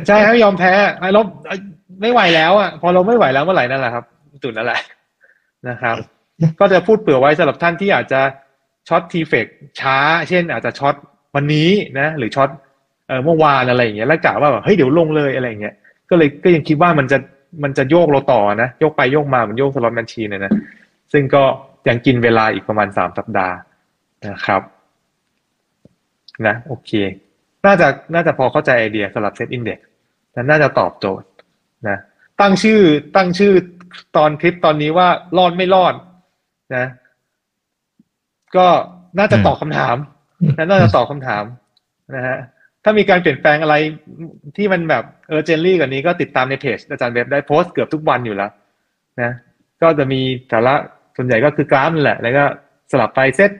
[0.07, 1.21] ใช่ให้ยอมแพ้ไอ้เรา
[2.01, 4.05] ไม่ไหวแล้วอะพอเราไม่ไหวแล้วเมื่อไหร่นั่นแหละครับ
[4.43, 4.79] จุดนั่นแหละ
[5.69, 5.95] นะครับ
[6.59, 8.21] ก็จะพูดเผื่อไว้สำหรับท่านที่อาจจะ
[8.87, 9.47] short TFEX
[9.79, 9.97] ช้า
[10.29, 10.95] เช่น อาจจะ short
[11.35, 12.49] วันนี้นะหรือ short
[13.25, 15.75] เมื่อวานอะไรอย่างเงี้ยแล้วกะว่าแบบเฮ้ยเดี๋ยวลงเลยอะไรอย่างเงี้ย
[16.09, 17.17] ก็เลยก็ยังคิดว่ามันจะ
[17.63, 20.53] มันจะโยกเราต่อนะโยกไปโยกมามันโยก slot machine เนี่ยนะ
[21.11, 21.43] ซึ่งก็
[21.87, 23.55] ยังกินเวลาอีกประมาณสามสัปดาห์
[24.27, 24.61] นะครับ
[26.47, 26.91] นะโอเค
[27.65, 29.85] น่าจะน่าจะพอเข้าใจไอเดียสำหรับเซตอินเด็กซ์
[30.49, 31.27] น่าจะตอบโจทย์
[31.87, 31.97] นะ
[32.41, 32.81] ตั้งชื่อ
[33.15, 33.53] ตั้งชื่อ
[34.17, 35.93] ตอนคลิปตอนนี้ว่ารอดไม่รอด
[36.75, 36.85] นะ
[38.55, 38.67] ก็
[39.19, 39.95] น่าจะตอบคำถาม
[40.69, 41.43] น่าจะตอบคำถาม
[42.15, 42.37] นะฮะ
[42.83, 43.75] ถ้ามีการเปลี่ยนแปลงอะไร
[44.57, 48.51] ที่มันแบบเออเจนลี่กว่านี้ก็ติดตามในเพจอาจารย์เบบได้โพสต์เกือบทุกวันอยู่แล้ว
[49.21, 49.31] นะ
[49.81, 50.21] ก็จะมี
[50.51, 50.75] สาระ
[51.17, 52.43] ส่วนใหญ่ก็คือกราฟนั่นแหละ แล้วก็
[52.91, 53.51] สลับไปเซต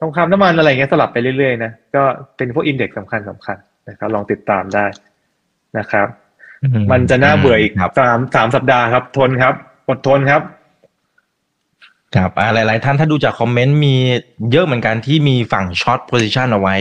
[0.00, 2.02] ทองคำน้ำมันอะไรเงี้ยสลับไปเรื่อยๆนะก็
[2.36, 3.56] เป็นพวก index สำคัญสำคัญ
[3.88, 4.86] นะครับลองติดตามได้
[5.78, 6.08] นะครับ
[6.92, 9.54] มันจะน่าเบื่ออีกสามสามสัปดาห์ครับ ทนครับ
[9.88, 10.42] อดทนครับ
[12.16, 13.94] ครับหลาย ๆ ท่านถ้าดูจากคอมเมนต์มี
[14.52, 16.74] เยอะเหมือนกันที่มีฝั่ง short position เอาไว้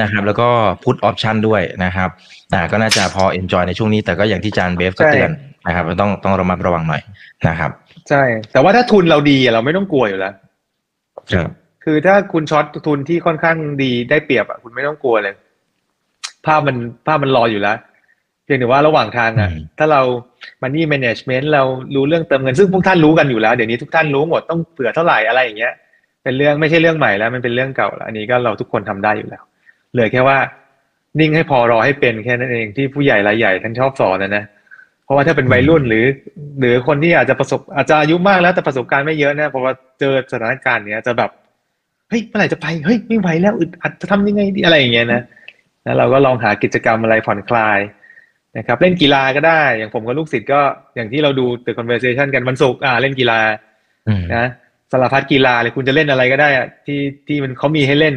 [0.00, 0.48] นะครับ แล้วก็
[0.82, 2.08] put option ด้วยนะครับ
[2.52, 5.30] อ่าก็น่าจะพอ enjoy ในช่วงนี้ แต่ก็อย่างที่จารย์เบรฟก็เตือน
[5.66, 7.02] นะครับต้องต้องระมัดระวังหน่อย
[7.48, 7.70] นะครับ
[8.08, 10.34] ใช่ แต่ว่าถ้าทุนเราดีเราไม่ต้องกลัวอยู่แล้ว
[11.32, 11.48] ครับ
[11.84, 15.34] คือถ้าคุณช็อตทุนที่ค่อนข้างดีได้เปรียบอะคุณไม่ต้องกลัวเลย
[16.46, 20.02] ภาพมันภาพมันรออยู่แล้วเพียงแต่ว่าระหว่างทางอะถ้าเรา
[20.62, 21.62] มันนี่แมネจเมนต์เรา
[21.94, 25.72] รู้เรื่องเติมเงินซึ่งพวกท่านรู้กันอยู่แล้ว เดี๋ยวนี้ทุกท่านรู้หมดต้องเผื่อเท่าไหร่อะไรอย่างเงี้ย
[26.22, 29.42] เป็นเรื่องไม่ใช่เรื่องใหม่แล้ว มันเป็นเรื่องเก่าแล้วอันนี้ก็เราทุกคนทำได้อยู่แล้ว
[29.92, 30.38] เหลือแค่ว่า
[31.20, 34.44] นิ่งให้พอรอให้เป็นแค่นั้นเองที่ผู้ใหญ่รายใหญ่ท่านชอบสอนนะนะ
[35.04, 36.04] เพราะว่าถ้าเป็นวัยรุ่นหรือ
[36.60, 41.30] หรือคนที่อาจจะประสบอาจจะอายุมากแล้วแต่ประสบการณ์ไม่เยอะนะเพราะว่าเจอสถานการณ์เนี้ยจะแบบ
[42.08, 45.22] เฮ้ยเมื่อไหร่จะไปเฮ้ยไม่ไหวแล้วอึดอัดจะทำยังไงดีอะไรอย่างเงี้ยนะ
[45.84, 47.78] แล้วเราก็ลองหากิจกรรมอะไรผ่อนคลาย
[48.58, 50.60] นะครับเล่นกีฬาก็ได้ อย่างผมกับลูกศิษย์ก็
[50.96, 53.38] อย่างที่เราดูตึกคอนเวอร์เซชันกันวันศุกร์อ่าเล่นกีฬา
[54.34, 54.46] นะ
[54.92, 58.14] สารพัดกีฬาเลยคุณจะเล่นอะไรก็ได้อะที่ที่มันเขามีให้เล่น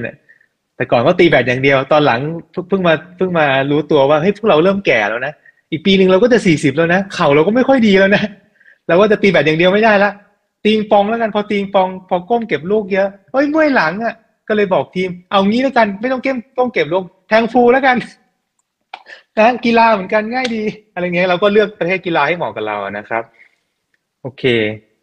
[0.75, 2.19] แต่ก่อนก็ตีแบดอย่างเดียว ตอนหลัง
[2.69, 5.33] เพิ่งมาเพิ่งมารู้ตัวว่าเฮ้ยพวกเราเริ่มแก่แล้วนะ
[5.71, 8.23] อีกปีหนึ่งเราก็จะสี่สิบแล้วนะเข่าเราก็ไม่ค่อยดีแล้วนะ
[8.87, 10.11] เราก็จะตีแบดอย่างเดียวไม่ได้ละ
[10.65, 14.13] ตีงปองแล้วกันพอตีงปอง พอก้มเก็บลูกเยอะเฮ้ยเมื่อยหลังอะ
[14.47, 17.95] ก็เลยบอกทีม เอางี้แล้วกันไม่ต้องเก็บต้องเก็บลูกแทงฟูแล้วกัน
[19.39, 20.63] นะกีฬาเหมือนกันง่ายดี
[20.93, 23.23] อะไรเงี้ยเราก็เลือกประเภทกีฬาให้เหมาะกับเรานะครับ
[24.21, 24.43] โอเค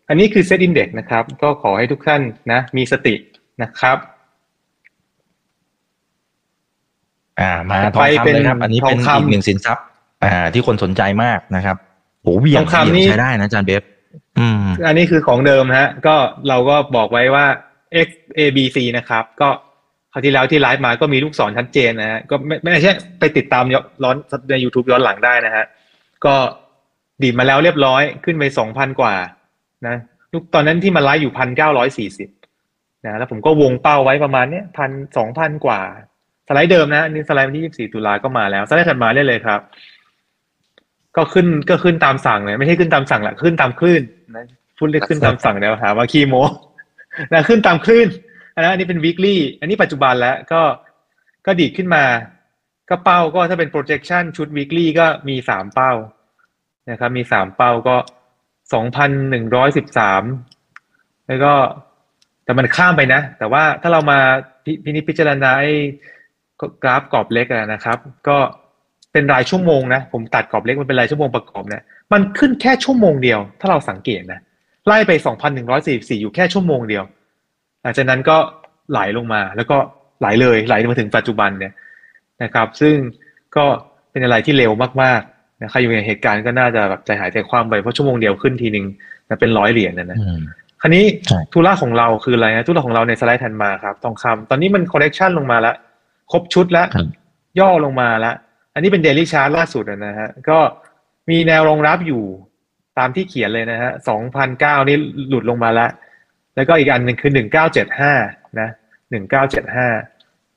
[0.08, 3.14] อันนี้คือเซตอินเด็กนะครับ ก็ขอให้ทุกท่านนะ มีสติ
[3.62, 3.98] นะครับ
[7.40, 9.84] อ่า มาทองคำเลยครับ อันนี้เป็นอีกหนึ่งสินทรัพย์
[10.24, 11.76] อ่า ที่คนสนใจมากนะครับ
[12.22, 13.82] โหเวียงทองคำนี่ใช้ได้นะจานเบฟ
[14.38, 16.16] อืมอันนี้คือของเดิมฮะ ก็
[16.48, 17.46] เราก็บอกไว้ว่า
[18.06, 19.48] X A B C นะครับ ก็
[20.12, 24.16] คราวที่แล้วที่ไลฟ์มาก็มีลูกศรชัดเจนนะฮะก็ไม่ไม่ใช่ไปติดตามย้อน
[24.50, 25.64] ใน YouTube ย้อนหลังได้นะฮะ
[26.24, 26.34] ก็
[27.22, 29.14] ดีดมาแล้วเรียบร้อยขึ้นไปสองพันกว่า
[29.86, 29.96] นะ
[30.32, 32.28] ลูกตอนนั้นที่มาไลฟ์อยู่พันเก้าร้อยสี่สิบ
[33.04, 35.80] นะแล้วผมก็วงเป้าไว้ประมาณเนี้ยพันสองพันกว่า
[36.48, 39.60] สไลด์เดิมนะนี่สไลด์วันที่ยี่สี่ตุลาก็มาแล้วสไลด์ถัดมาได้เลยครับ
[41.16, 44.02] ก็ขึ้นก็ขึ้นตามสั่งเลยไม่ใช่ขึ้นตามสั่งแหละขึ้นตามคลื่น
[44.36, 44.44] นะ
[44.78, 46.34] พูดเรียกขึ้นตามสั่งเดี๋ยวหาว่าคีโม
[47.32, 48.08] นะขึ้นตามคลื่น
[48.58, 50.62] อันนั้นอันนี้เป็น weekly อันนี้ปัจจุบันแล้วก็
[51.46, 52.04] ก็ดีดขึ้นมา
[52.90, 55.92] ก็เป้าก็ถ้าเป็น projection ชุด weekly ก็มีสามเป้า
[56.90, 57.96] นะครับมีสามเป้าก็
[58.74, 60.22] สองพันหนึ่งร้อยสิบสาม
[61.28, 61.52] แล้วก็
[62.44, 64.18] แต่มันข้ามไปนะ แต่ว่าถ้าเรามา
[64.64, 65.72] พิพินิจพิจารณาไอ้
[66.82, 68.38] กราฟกรอบเล็กนะครับ ก็
[69.12, 74.40] เป็นรายชั่วโมงนะ ผมตัดกรอบเล็กมันเป็นรายชั่วโมงประกอบเนี่ยมันขึ้นแค่ชั่วโมงเดียว ถ้าเราสังเกตนะ
[74.86, 75.12] ไล่ไป
[75.66, 77.04] 2,144อยู่แค่ชั่วโมงเดียว
[77.82, 78.36] หลังจากนั้นก็
[78.90, 79.76] ไหลลงมา แล้วก็
[80.20, 81.72] ไหลเลยไหลมาถึงปัจจุบันเนี่ย
[82.42, 82.94] นะครับ ซึ่ง
[83.56, 83.64] ก็
[84.10, 88.86] เป็นอะไรที่เร็วมากๆนะใครอยู่ในเหตุการณ์ก็น่าจะแบบใจหายใจคว่ำไปเพราะชั่วโมงเดียวขึ้นทีหนึ่ง
[89.28, 90.40] นะเป็นร้อยเหรียญนะนะอืม
[90.80, 95.76] คราวนี้ใช่ธุระของเราคืออะไรนะธุระของเราในสไลด์ถัดมาครับทองคำตอนนี้มันคอ r เ e คชันลงมาแล้ว
[96.30, 97.06] ครบชุดแล้วครับ
[97.60, 98.34] ย่อลงมาแล้ว
[98.74, 100.58] อันนี้เป็นเดลิชาร์ตล่าสุดอะนะฮะก็
[101.30, 102.22] มีแนวรองรับอยู่
[102.98, 104.96] ตามที่เขียนเลยนะฮะสองพันเก้านี่
[105.28, 105.90] หลุดลงมาแล้ว
[106.58, 108.12] แล้วก็อีกอันหนึ่งคือหนึ่งเก้าเจ็ดห้า
[108.60, 108.68] นะ
[109.10, 109.88] หนึ่งเก้าเจ็ดห้า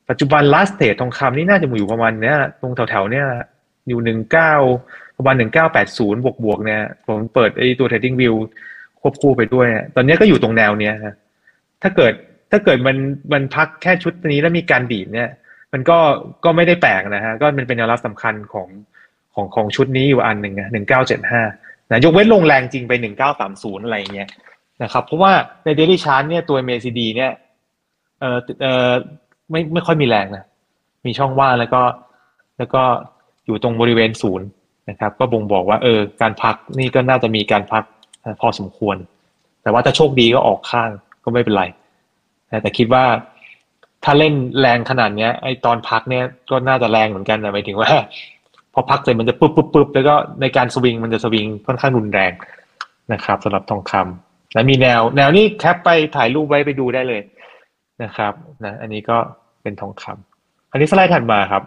[0.09, 3.27] ปัจจุบัน last state ทองคำนี่น่าจะอยู่ประมาณเนี้ยตรงแถวๆเนี้ย
[3.87, 4.53] อยู่หนึ่งเก้า
[5.17, 8.35] ประมาณหนึ่งเก้าแปดศูนย์บวกบวกๆเนี่ยผมเปิดไอ้ตัว trading view
[9.01, 11.15] ควบคู่ไปด้วย ตอนนี้ก็อยู่ตรงแนวเนี้ยนะ
[11.81, 12.13] ถ้าเกิด
[12.51, 12.97] ถ้าเกิดมัน
[13.33, 15.29] มันพักแค่ชุดนี้แล้วมีการดีดเนี่ย
[15.73, 15.97] มันก็
[16.43, 18.67] ก็ไม่ได้แปลกนะฮะก็มันเป็นแนวรับสำคัญของ
[19.33, 21.41] ของของชุดนี้อยู่อันหนึ่งนะหนึ่งเก้าเจ็ดห้า
[21.91, 24.29] นะยกเว้นลงแรงจริงไปหนึ่งเก้าสามศูนย์อะไรเงี้ย
[24.83, 25.31] นะครับเพราะว่า
[25.63, 27.31] ใน daily chart เนี่ยตัว MACD เนี่ย
[28.19, 28.91] เออเออ
[29.51, 30.45] ไม่ไม่ค่อยมีแรงนะ
[31.05, 31.81] มีช่องว่างแล้วก็
[32.57, 32.83] แล้วก็
[33.45, 34.47] อยู่ตรงบริเวณศูนย์
[34.89, 37.83] นะครับ ก็บ่งบอกว่าเออการพักนี่ก็น่าจะมีการพัก
[38.41, 38.97] พอสมควร
[39.63, 40.89] แต่ว่าถ้าโชคดีก็ออกข้าง
[41.23, 41.63] ก็ไม่เป็นไร
[42.51, 43.03] นะแต่คิดว่า
[44.03, 47.91] ถ้าเล่นแรงขนาดเนี้ยไอตอนพักเนี่ยก็น่าจะแรงเหมือนกันนะหมายถึงว่า
[48.73, 52.31] พอพักเสร็จมันจะปุ๊บปุ๊บปุ๊บแล้วก็ในการสวิงมันจะสวิงค่อนข้างรุนแรง
[53.13, 57.21] นะครับสำหรับทองคำ และมีแนว แนวนี้แคปไปถ่ายรูปไว้ไปดูได้เลย
[58.03, 58.33] นะครับ
[58.65, 59.17] นะอันนี้ก็
[59.61, 61.63] เป็นทองคำอันนี้สไลด์ถัดมาครับ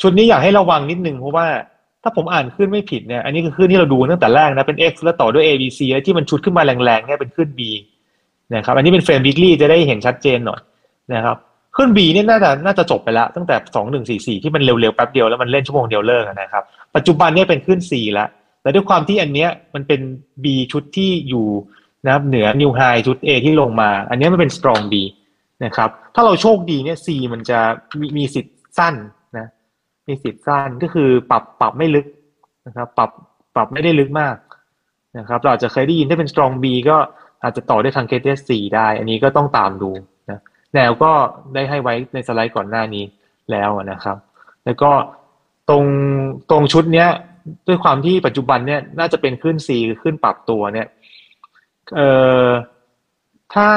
[0.00, 1.46] ชุดนี้อยากให้ระวังนิดนึงเพราะว่า
[2.02, 7.60] ถ้าผมอ่านขึ้นไม่ผิดเนี่ย อันนี้คือขึ้นที่เราดูตั้งแต่แรกนะ เป็น X แล้วต่อด้วย A B C แล้วที่มันชุดขึ้นมาแรงๆเนี่ยเป็นขึ้น B
[8.54, 10.60] นะครับ อันนี้เป็นเฟรม weekly จะได้เห็นชัดเจนหน่อย
[11.14, 11.36] นะครับ
[11.76, 16.62] ขึ้น B เนี่ยน่าจะน่าจะจบไปแล้วตั้งแต่สองหนึ่งสี่สี่ที่มันเร็วๆแป๊บเดียวแล้วมันเล่นชั่วโมงเดียวเลิกนะครับ
[16.96, 18.28] ปัจจุบันเนี่ยเป็นขึ้น C แล้ว
[18.62, 20.00] แต่ด้วยความที่อันเนี้ยมันเป็น
[20.44, 21.46] B ชุดที่อยู่
[22.04, 24.94] นะครับเหนือ new high ชุด A ที่ลงมา อันนี้มันเป็น strong B
[25.64, 27.58] นะครับ ถ้าเราโชคดีเนี่ย C มันจะ
[28.00, 28.94] มีมีสิทธิ์สั้น
[29.38, 29.46] นะ
[30.08, 32.06] มีสิทธิ์สั้นก็คือปรับปรับไม่ลึก
[32.66, 33.10] นะครับ ปรับ
[33.54, 34.36] ปรับไม่ได้ลึกมาก
[35.18, 36.96] นะครับ เราจจะเคยได้ยินถ้าเป็น strong B ก็
[37.42, 39.90] อาจจะต่อได้ทาง KTS4 ได้ อันนี้ก็ต้องตามดู
[40.30, 40.40] นะ
[40.74, 41.12] แนวก็
[41.54, 43.04] ได้ให้ไว้ในสไลด์ก่อนหน้านี้
[43.50, 44.16] แล้วนะครับ
[44.64, 44.90] แล้วก็
[45.68, 45.84] ตรง
[46.50, 47.08] ตรงชุดเนี้ย
[47.68, 50.86] ด้วยความที่ปัจจุบันเนี่ยน่าจะเป็นขึ้น C คือขึ้นปรับตัวเนี่ย
[51.94, 52.08] เอ่
[52.46, 52.48] อ
[53.54, 53.68] ถ้า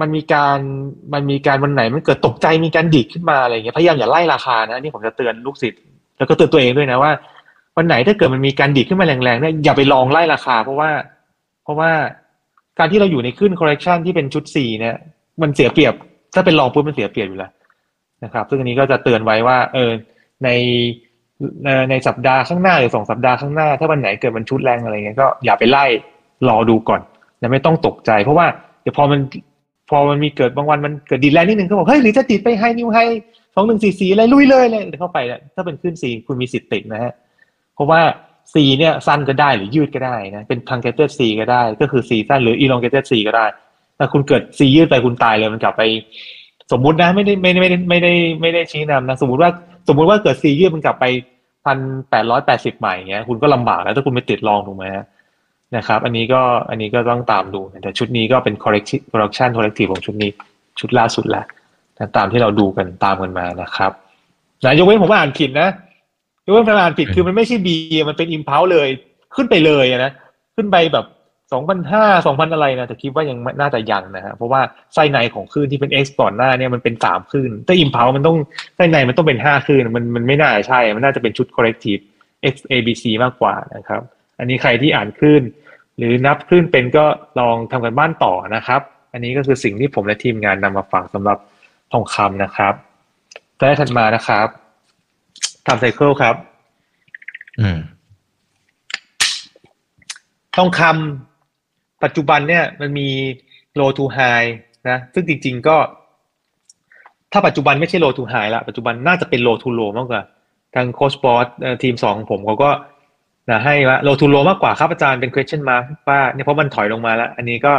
[0.00, 0.58] มันมีการ
[1.14, 5.80] มันมีการวันไหนมันเกิดตกใจมีการดิดขึ้นมาอะไรเงี้ยพยายามอย่าไล่ราคานะนี่ผมจะเตือนลูกศิษย์
[6.18, 7.12] แล้วก็เตือนตัวเองด้วยนะว่า
[7.76, 10.90] วันไหนถ้าเกิดมันมีการดิดขึ้นมาแรงๆเนี่ยอย่าไปลองไล่ราคา เพราะว่า
[11.62, 11.90] เพราะว่า
[12.78, 14.96] การที่เราอยู่ในขึ้น correction ที่เป็นชุด C เนี่ย
[15.42, 15.94] มันเสียเปรียบ
[16.34, 17.52] ถ้าเป็นลองปุ๊บมันเสียเปรียบอยู่แล้ว
[18.24, 19.90] นะครับ ซึ่งอันนี้ก็จะเตือนไว้ว่า เออ
[20.44, 20.48] ใน
[21.64, 25.84] ในในสัปดาห์ข้างหน้าหรือสองสัปดาห์ข้างหน้า ถ้าวันไหนเกิดมันชุดแรงอะไรเงี้ยก็อย่าไปไล่
[26.48, 27.00] รอดูก่อน
[27.40, 28.46] นะไม่ต้องตกใจ เพราะว่า
[28.82, 29.20] เดี๋ยวพอมัน
[29.90, 33.04] พอมันมีเกิดบางวันมันเกิดดีแรงนิดนึงก็บอกเฮ้ยหรือจะติดไปให้นิวให้
[33.54, 35.18] สองหนึ่งสี่สี่อะไรลุยเลยเลยเดี๋ยวเข้าไป
[35.54, 37.12] ถ้าเป็นขึ้นสี่คุณมีสิทธิ์ติดนะฮะ
[37.74, 38.00] เพราะว่า
[38.52, 43.46] C เนี่ยสั้นก็ได้หรือยืดก็ได้นะเป็น truncated C ก็ได้ ก็คือ C สั้นหรือ elongated C ก็ได้
[43.98, 45.82] ถ้าคุณเกิด C ยืดไปคุณตายเลยมันกลับไป
[46.72, 49.50] สมมุตินะไม่ได้ไม่ได้ไม่ได้ไม่ได้ไม่ได้ชี้นำนะสมมุติว่า
[49.88, 51.04] สมมุติว่าเกิด C ยืดมันกลับไป
[51.64, 51.78] พัน
[52.10, 55.04] แปดร้อยแปดสิบใหม่เงี้ย คุณก็ลำบากแล้วถ้าคุณไปติดลองถูกไหมฮะ
[55.76, 60.30] นะครับ อันนี้ก็อันนี้ก็ต้องตามดูแต่ชุดนี้ก็เป็น correction correction corrective ของชุดนี้
[60.80, 61.44] ชุดล่าสุดแล้ว
[61.98, 63.92] นะตามที่เราดูกันตามกันมานะครับ
[64.64, 65.68] นะยกเว้นผมอ่านผิดนะ
[66.46, 67.68] ยกเว้นผมอ่านผิดคือมันไม่ใช่ B
[68.08, 68.88] มันเป็น impulse เลย
[69.34, 70.12] ขึ้นไปเลยนะ
[70.56, 71.04] ขึ้นไปแบบ
[71.52, 74.60] สองพันห้าสองพันอะไรนะแต่คิดว่ายังน่าจะยังนะฮะเพราะว่า
[74.94, 78.36] ไส้ในของคลื่นที่เป็น X ก่อนหน้าเนี่ยมันเป็นสามคลื่นแต่ impulse มันต้อง
[78.76, 82.02] ไส้ในมันต้องเป็นห้าคลื่นมันมันไม่น่าใช่ มันน่าจะเป็นชุด corrective
[82.52, 84.02] X A B C มากกว่านะครับ
[84.38, 85.42] อันนี้ใครที่อ่านคลื่น
[85.98, 87.04] หรือนับคลื่นเป็นก็
[87.40, 88.80] ลองทำกันบ้านต่อนะครับ
[89.12, 91.38] อันนี้ก็คือสิ่งที่ผมและทีมงานนำมาฝากสำหรับ
[91.92, 92.74] ทองคำนะครับ
[93.58, 94.48] ได้ถัดมานะครับ
[95.66, 96.36] ทำไซเคิลครับ
[97.60, 97.78] อืม
[100.56, 101.27] ทองคำ
[102.04, 103.08] ปัจจุบันเนี่ยมันมี
[103.78, 104.48] low to high
[104.88, 105.76] นะซึ่งจริง ๆก็
[107.32, 110.22] ถ้าปัจจุบันไม่ใช่ low to high ละปัจจุบันน่าจะเป็น low to low มากกว่า
[110.74, 111.46] ทางโค้ชบอส
[111.82, 112.70] ทีมสองของผมเขาก็
[113.50, 117.72] นะให้ว่าโลทูโลมากกว่าครับอาจารย์เป็น question mark ว่าเนี่ยเพราะมันถอยลงมาแล้วอันนี้ก็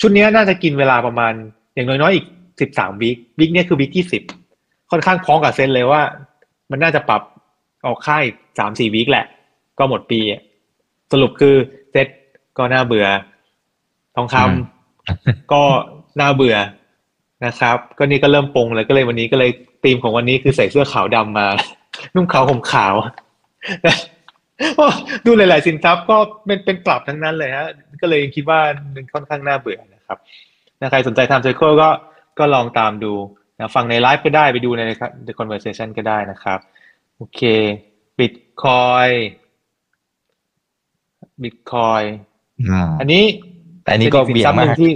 [0.00, 1.32] ชุดนี้น่าจะกินเวลาประมาณ
[1.74, 2.26] อย่างน้อยๆอีก
[2.60, 4.22] สิบสามวิควิคเนี้ยคือวิคที่สิบ
[4.90, 6.02] ค่อนข้างพ้องกับเซนเลยว่า
[6.70, 7.22] มันน่าจะปรับ
[7.86, 8.24] ออกค่าย
[8.58, 9.26] สามสี่วิคแหละ
[9.78, 10.20] ก็หมดปี
[11.12, 11.54] สรุปคือ
[11.92, 12.08] เซต
[12.58, 13.06] ก็น่าเบื่อ
[14.16, 14.52] ทองคำอื
[15.34, 15.62] มก็
[16.20, 16.56] น่าเบื่อ
[17.46, 19.50] นะครับ ก็นี่ก็เริ่มปรงเลยก็เลยวันนี้ก็เลย
[19.84, 21.46] ธีมของวันนี้คือใส่เสื้อขาวดำมา
[22.14, 22.94] นุ่งขาวห่มขาว
[25.26, 27.68] ดูหลาย ๆ สินทรัพย์ก็เป็นเป็นปรับทั้งนั้นเลยฮะ
[28.00, 28.60] ก็เลยคิดว่า
[28.94, 30.18] มันค่อนข้างน่าเบื่อนะครับ
[30.80, 31.88] ถ้าใครสนใจทำไซเคิลก็
[32.38, 33.12] ก็ลองตามดู
[33.58, 34.82] นะฟังในไลฟ์ก็ได้ไปดูใน
[35.26, 36.58] The Conversation ก็ได้นะครับ
[37.16, 37.40] โอเค
[38.18, 39.08] บิตคอย
[41.42, 42.02] บิตคอย
[42.60, 43.24] อืมอันนี้
[43.82, 44.92] แต่อันนี้ก็ป็เบี่ยงสินทรัพย์หมานึ่กที่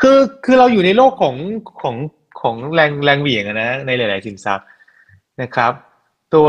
[0.00, 1.36] คือคือเราอยู่ในโลกของ
[1.82, 1.96] ของ
[2.40, 4.66] ของแรงแรงเหวี่ยงอะนะ ในหลาย ๆ สินทรัพย์
[5.42, 5.72] นะครับ
[6.34, 6.48] ตัว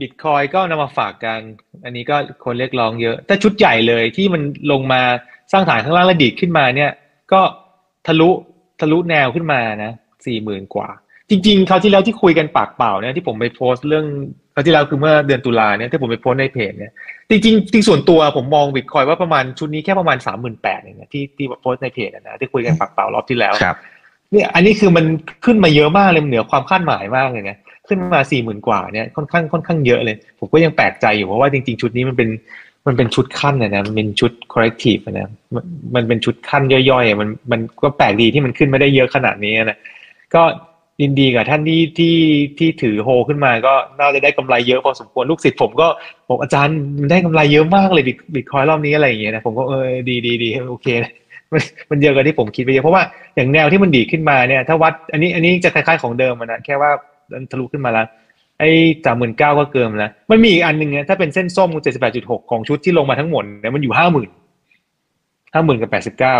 [0.00, 1.40] บิตคอยก็นำมาฝากกัน
[1.84, 5.02] อันนี้ก็คนเรียกร้องเยอะ แต่ชุดใหญ่เลยที่มันลงมา
[5.52, 6.90] สร้างฐานข้างล่างแล้วดีดขึ้นมาเนี่ย
[7.32, 7.40] ก็
[8.06, 8.30] ทะลุ
[8.80, 9.92] ทะลุแนวขึ้นมานะ
[10.26, 10.88] สี่หมื่นกว่า
[11.32, 14.06] จริงๆคราวที่แล้วที่คุยกันปากเปล่าเนี่ยที่ผมไปโพสต์เรื่อง
[14.54, 16.92] คราวที่แล้วคือเมื่อเดือนตุลาเนี่ยที่ผมไปโพสต์ในเพจเนี่ย
[17.30, 23.76] จริงๆจริงส่วนตัวผมมองบิตคอยว่าประมาณชุดนี้แค่ประมาณสามหมื่นแปดเองนะที่ที่โพสต์ในเพจอะนะที่คุยกันปากเปล่ารอบที่แล้วครับ
[24.32, 25.04] เนี่ยอันนี้คือมัน
[25.44, 27.56] ขึ้นมาเยอะมากเลยมันเหนือความคาดหมายมากเลยนะ
[27.88, 32.28] ขึ้นมาสี่หมื่นกว่าเนี่ยค่อนข้างค่อนข้างเยอะเลย ผมก็ยังแปลกใจอยู่เพราะว่าจริง ๆ ชุดนี้มันเป็น
[32.86, 35.64] มันเป็นชุดขั้นนะนะมันเป็นชุด corrective อะนะมัน
[35.94, 39.78] มันเป็นชุดขั้นย่อยๆอะมันมันก็แปลกดีที่มันขึ้นไม่ได้เยอะขนาดนี้นะ
[40.34, 40.42] ก็
[41.02, 42.16] ยินดีกับท่านที่ที่
[42.58, 45.88] ที่ถือโฮขึ้นมาก็น่าจะได้กำไรเยอะพอสมควรลูกศิษย์ผมก็
[46.28, 50.86] บอกอาจารย์มันได้กำไรเยอะมากเลยบิตบิตคอยรอบนี้อะไรอย่างเงี้ยนะผมก็เออดีดีดีโอเค
[51.52, 51.60] มัน
[51.90, 53.02] มันเยอะกว่าที่ผมคิดไปเยอะเพราะว่า
[53.36, 56.90] อย่างแนวที่มันดีขึ้นมาเนี่ย ถ้าวัดอันนี้อันนี้จะคล้ายๆของเดิมนะแค่ว่า
[57.50, 58.06] ทะลุขึ้นมาแล้ว
[58.58, 58.70] ไอ้
[59.04, 64.30] สามหมื่นเก้าก็เกินแล้วมันมีอีกอันหนึ่งนี่ยถ้าเป็นเส้นส้มเจ็ดสิบแปดจุดหกของชุดที่ลงมาทั้งหมดเนี่ยมันอยู่ห้าหมื่น
[65.54, 66.36] ห้าหมื่นกับแปดสิบเก้า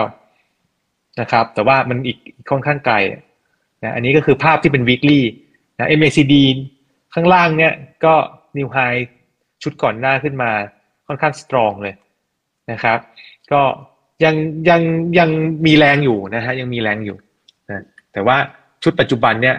[1.20, 2.18] นะครับ แต่ว่ามันอีก
[2.50, 2.94] ค่อนข้างไกล
[3.82, 5.20] นะอันนี้ก็คือภาพที่เป็น weekly
[5.78, 6.34] นะ MACD
[7.14, 7.72] ข้างล่างเนี่ย
[8.04, 8.14] ก็
[8.56, 9.00] new high
[9.62, 10.50] ชุดก่อนหน้าขึ้นมา
[11.06, 11.94] ค่อนข้าง strong เลย
[12.70, 12.98] นะครับ
[13.52, 13.62] ก็
[14.24, 14.34] ยัง
[14.68, 14.80] ยัง
[15.18, 15.30] ยัง
[15.66, 17.16] มีแรงอยู่นะฮะยังมีแรงอยู่
[17.70, 18.36] นะแต่ว่า
[18.82, 19.56] ชุดปัจจุบันเนี่ย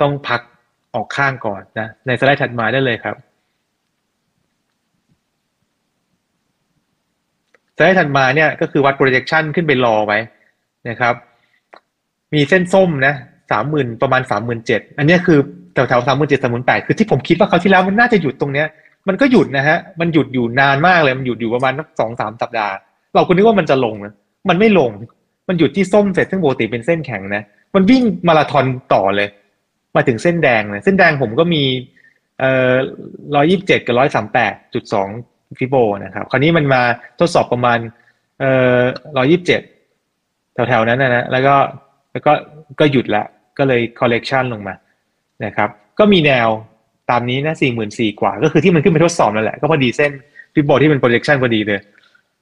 [0.00, 0.40] ต้องพัก
[0.94, 3.16] ออกข้างก่อนนะในสไลด์ถัดมาได้เลยครับ
[7.76, 10.18] สไลด์ถัดมาเนี่ยก็คือวัด projection ขึ้นไปรอไว้
[10.88, 11.14] นะครับ
[12.34, 13.14] มีเส้นส้มนะ
[13.50, 15.38] สามหมื่นประมาณสามหมื่นเจ็ดอันนี้คือ
[15.74, 18.66] แถวแถวสามหมื่นเจ็ดสามหมื่นแปดคือที่ผมคิดว่าเขาที่แล้วมันน่าจะหยุดตรงเนี้ย
[19.08, 22.74] มันก็หยุดนะฮะ มันหยุดอยู่นานมากเลย มันหยุดอยู่ประมาณสองสามสัปดาห์
[23.14, 24.14] เราก็นึกว่ามันจะลงนะ
[24.48, 24.90] มันไม่ลง
[25.48, 27.42] มันหยุดที่ส้มเสร็จซึ่งปกติเป็นเส้นแข็งนะ
[27.74, 29.28] มันวิ่งมาราธอนต่อเลย
[29.96, 31.62] มาถึงเส้นแดงเลย เส้นแดงผมก็มี
[32.40, 32.74] เอ่อ
[33.34, 35.08] ร้อยี่สิบเจ็ดกับร้อยสามแปดจุดสอง
[35.58, 36.82] ฟิโบนะครับ คราวนี้มันมา
[37.20, 37.78] ทดสอบประมาณ
[38.40, 38.80] เอ่อ
[39.16, 39.60] ร้อยี่สิบเจ็ด
[40.68, 41.54] แถวๆนั้นนะนะ แล้วก็
[42.12, 42.32] แล้วก็
[42.80, 43.24] ก็หยุดละ
[43.58, 44.74] ก็เลย collection ลงมา
[45.44, 46.48] นะครับก็มีแนว
[47.10, 50.12] ตามนี้นะสี่หมื่นสี่กว่า ก็คือที่มันขึ้นไปทดสอบนั่นแหละ ก็พอดีเส้น
[50.54, 51.80] ฟิบโบที่เป็น projection พอดีเลย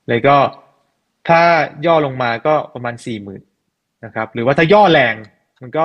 [0.09, 0.37] เลยก็
[1.29, 1.43] ถ้า
[1.87, 3.43] ย่อลงมาก็ประมาณสี่หมื่น
[4.05, 5.15] นะครับ หรือว่าถ้าย่อแรง
[5.63, 5.85] มันก็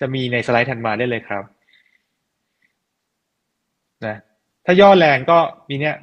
[0.00, 1.44] จะมีในสไลด์ถัดมาได้เลยครับ
[4.06, 4.16] นะ
[4.66, 5.96] ถ้าย่อแรงก็มีเนี้ย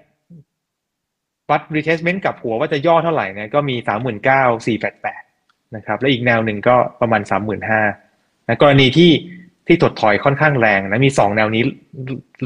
[1.49, 5.21] วัด retestment กับหัวว่าจะย่อเท่าไหร่เนี่ยก็มีสามหมื่นเก้าสี่แปดแปด
[5.75, 7.81] นะครับ และอีกแนวหนึ่งก็ประมาณสามหมื่นห้า
[8.47, 9.11] นะกรณีที่
[9.67, 11.63] ที่ถดถอยค่อนข้างแรงนะมีสองแนวนี้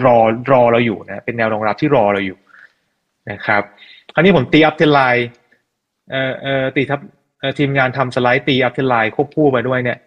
[0.05, 0.17] รอ
[0.51, 2.37] รอเราอยู่นะเป็นแนวรองรับที่รอเราอยู่
[3.31, 3.63] นะครับ
[4.13, 5.27] คราวนี้ผมตีอัพเทนไลน์
[6.11, 6.99] เอ่อเอ่อตีทับ
[7.57, 9.97] ทีมงานทำสไลด์ตีอัพเทนไลน์ควบคู่ไปด้วยเนี่ย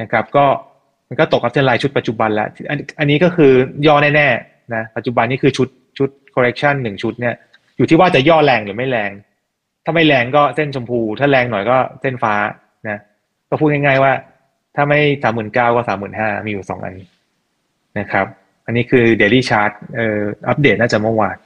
[0.00, 0.46] นะครับก็
[1.08, 3.52] มันก็ตกอัพเทนไลน์ชุดปัจจุบันแล้วอันอันนี้ก็คือ
[3.86, 7.34] ย่อแน่ๆนะปัจจุบันนี่คือชุดชุด correction หนึ่งชุดเนี่ย
[7.76, 9.10] อยู่ที่ว่าจะย่อแรงหรือไม่แรง
[9.84, 12.34] ถ้าไม่แรงก็เส้นชมพู ถ้าแรงหน่อยก็เส้นฟ้า
[12.88, 12.98] นะ
[13.50, 14.12] ก็พูดง่ายๆว่า
[14.76, 16.94] ถ้าไม่สามหมื่นเก้าก็สามหมื่นห้ามีอยู่สองอัน
[17.98, 18.26] นะครับ
[18.66, 21.36] อันนี้คือ daily chart เอ่ออัปเดตน่าจะเมื่อวาน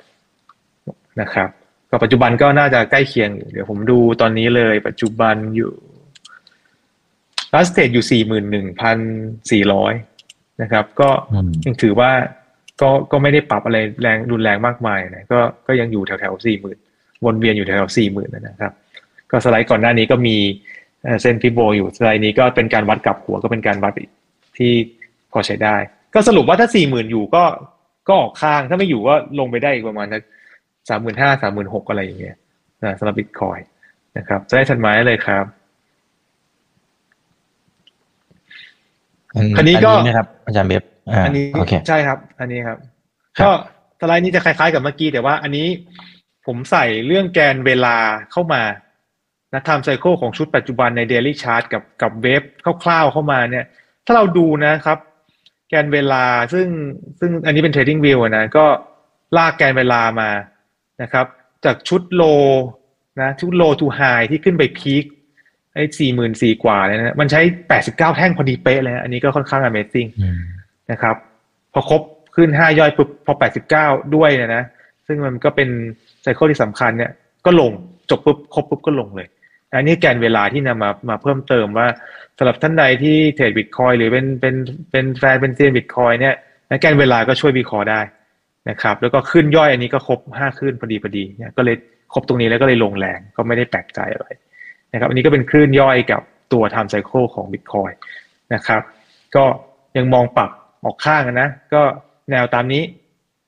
[1.21, 1.49] นะครับ
[1.91, 5.73] ก็ปัจจุบันก็น่าจะใกล้เคียงอยู่เดี๋ยวผมดูตอนนี้เลยปัจจุบันอยู่
[7.55, 8.99] latest อยู่สี่หมื่นหนึ่งพัน
[9.51, 9.95] สี่ร้อย
[10.63, 12.11] นะครับ ก็อืมยังถือว่า
[12.81, 16.79] ก็ก็ไม่ได้ปรับอะไรแรงรุนแรงมากมายนะก็ก็ยังอยู่แถวแถวสี่หมื่น
[17.25, 18.73] วนเวียนอยู่แถวแถวสี่หมื่นนะครับ
[19.31, 20.37] ก็สไลด์ก่อนหน้านี้ก็มี
[21.05, 23.93] เอ่อเส้น Fibo อยู่สไลด์นี้ก็เป็นการวัดกลับหัวก็เป็นการวัด
[24.57, 24.73] ที่
[25.33, 25.77] พอใช้ได้
[26.15, 27.45] ก็สรุปว่าถ้าสี่หมื่นอยู่ก็
[28.09, 30.23] ก็ออกข้างถ้าไม่อยู่ก็ลงไปได้อีกประมาณสัก
[30.89, 32.37] สามหมื่นห้าสามหมื่นหกอะไรอย่างเงี้ย
[32.85, 33.59] นะสำหรับบิตคอย
[34.19, 35.45] นะครับจะได้ทันไม้เลยครับ
[39.35, 42.79] อันคราวนี้ก็นะครับอาจารย์เบบอ่าอันนี้โอเคใช่ครับ อันนี้ครับ
[43.39, 43.51] ครับก็
[44.01, 45.67] สไลด์นี้จะคล้ายๆกับเมื่อกี้แต่ว่าอันนี้
[46.47, 47.97] ผมใส่เรื่องแกนเวลา
[48.31, 48.63] เข้ามา
[49.53, 52.43] นะไทม์ไซเคิลของชุดปัจจุบันใน Daily Chart กับกับเวฟ
[52.83, 53.65] คร่าวๆเข้ามาเนี่ย
[54.07, 54.99] ถ้าเราดูนะครับ
[55.69, 56.67] แกนเวลาซึ่ง
[57.21, 58.67] ซึ่งอันนี้เป็น Trading View นะ ก็
[59.37, 60.31] ลากแกนเวลามา
[61.03, 61.27] นะครับ
[61.65, 62.23] จากชุดโล
[63.21, 65.05] นะชุดโลทูไฮที่ขึ้นไปพีค
[65.75, 70.09] ไอ้สี่หมื่นสี่กว่าเลยนะ มันใช้แปดสิบเก้าแท่งพอดีเป๊ะเลยนะอันนี้ก็ค่อนข้าง Amazing
[70.91, 71.17] นะครับ
[71.73, 72.03] พอครบ
[72.35, 74.63] ขึ้นห้าย่อยปุ๊บพอแปดสิบเก้าด้วยนยนะ
[75.07, 75.69] ซึ่งมันก็เป็น
[76.23, 77.11] ไซเคิลที่สำคัญเนี่ย
[77.47, 77.73] ก็ลง
[78.11, 79.29] จบปุ๊บครบปุ๊บก็ลงเลย
[79.75, 81.87] อันนี้แกนเวลาที่นำมามาเพิ่มเติมว่า
[82.39, 84.55] สำหรับท่านใดที่เทรดบิตคอยน์หรือเป็นเป็น
[84.91, 86.35] เป็นแฟนเป็นเซียนบิตคอยน์เนี่ย
[86.81, 88.01] แกนเวลาก็ช่วยวิเคราะห์ได้
[88.71, 91.77] นะครับ แล้วก็คลื่นย่อยอันนี้ก็ครบห้าคลื่นพอดีพอดีเนี่ยก็เลย
[92.13, 94.29] ครบตรงนี้แล้วก็เลยลงแรงก็ไม่ได้แปลกใจอะไร
[94.93, 97.91] นะครับ อันนี้ก็เป็นคลื่นย่อยกับตัว time cycle ของบิตคอยน์
[98.55, 98.83] นะครับ
[99.37, 99.45] ก็
[99.97, 100.51] ยังมองปรับ
[100.85, 101.83] ออกข้างนะ ก็
[102.31, 102.83] แนวตามนี้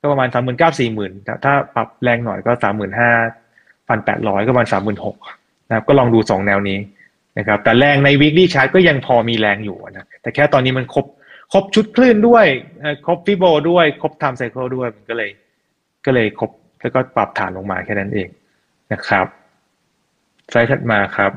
[0.00, 1.12] ก็ประมาณสามหมื่นเก้าสี่หมื่น
[1.44, 3.10] ถ้าปรับแรงหน่อยก็สามหมื่นห้า
[3.88, 5.16] พันแปดร้อยก็ประมาณสามหมื่นหก
[5.72, 6.78] นะครับก็ลองดูสองแนวนี้
[7.38, 11.06] นะครับแต่แรงใน weekly chart ก็ยังพอมีแรงอยู่นะแต่แค่ตอนนี้มันครบ
[11.52, 12.46] ครบชุดคลื่นด้วย
[13.06, 15.30] ครบฟิโบด้วยครบ time cycle ด้วยมันก็เลย
[16.06, 18.28] ก็เลยครบแล้วก็ปรับฐานลงมาแค่นั้นเอง
[18.92, 19.26] นะครับ
[20.50, 21.32] สไลด์ถัดมาครับ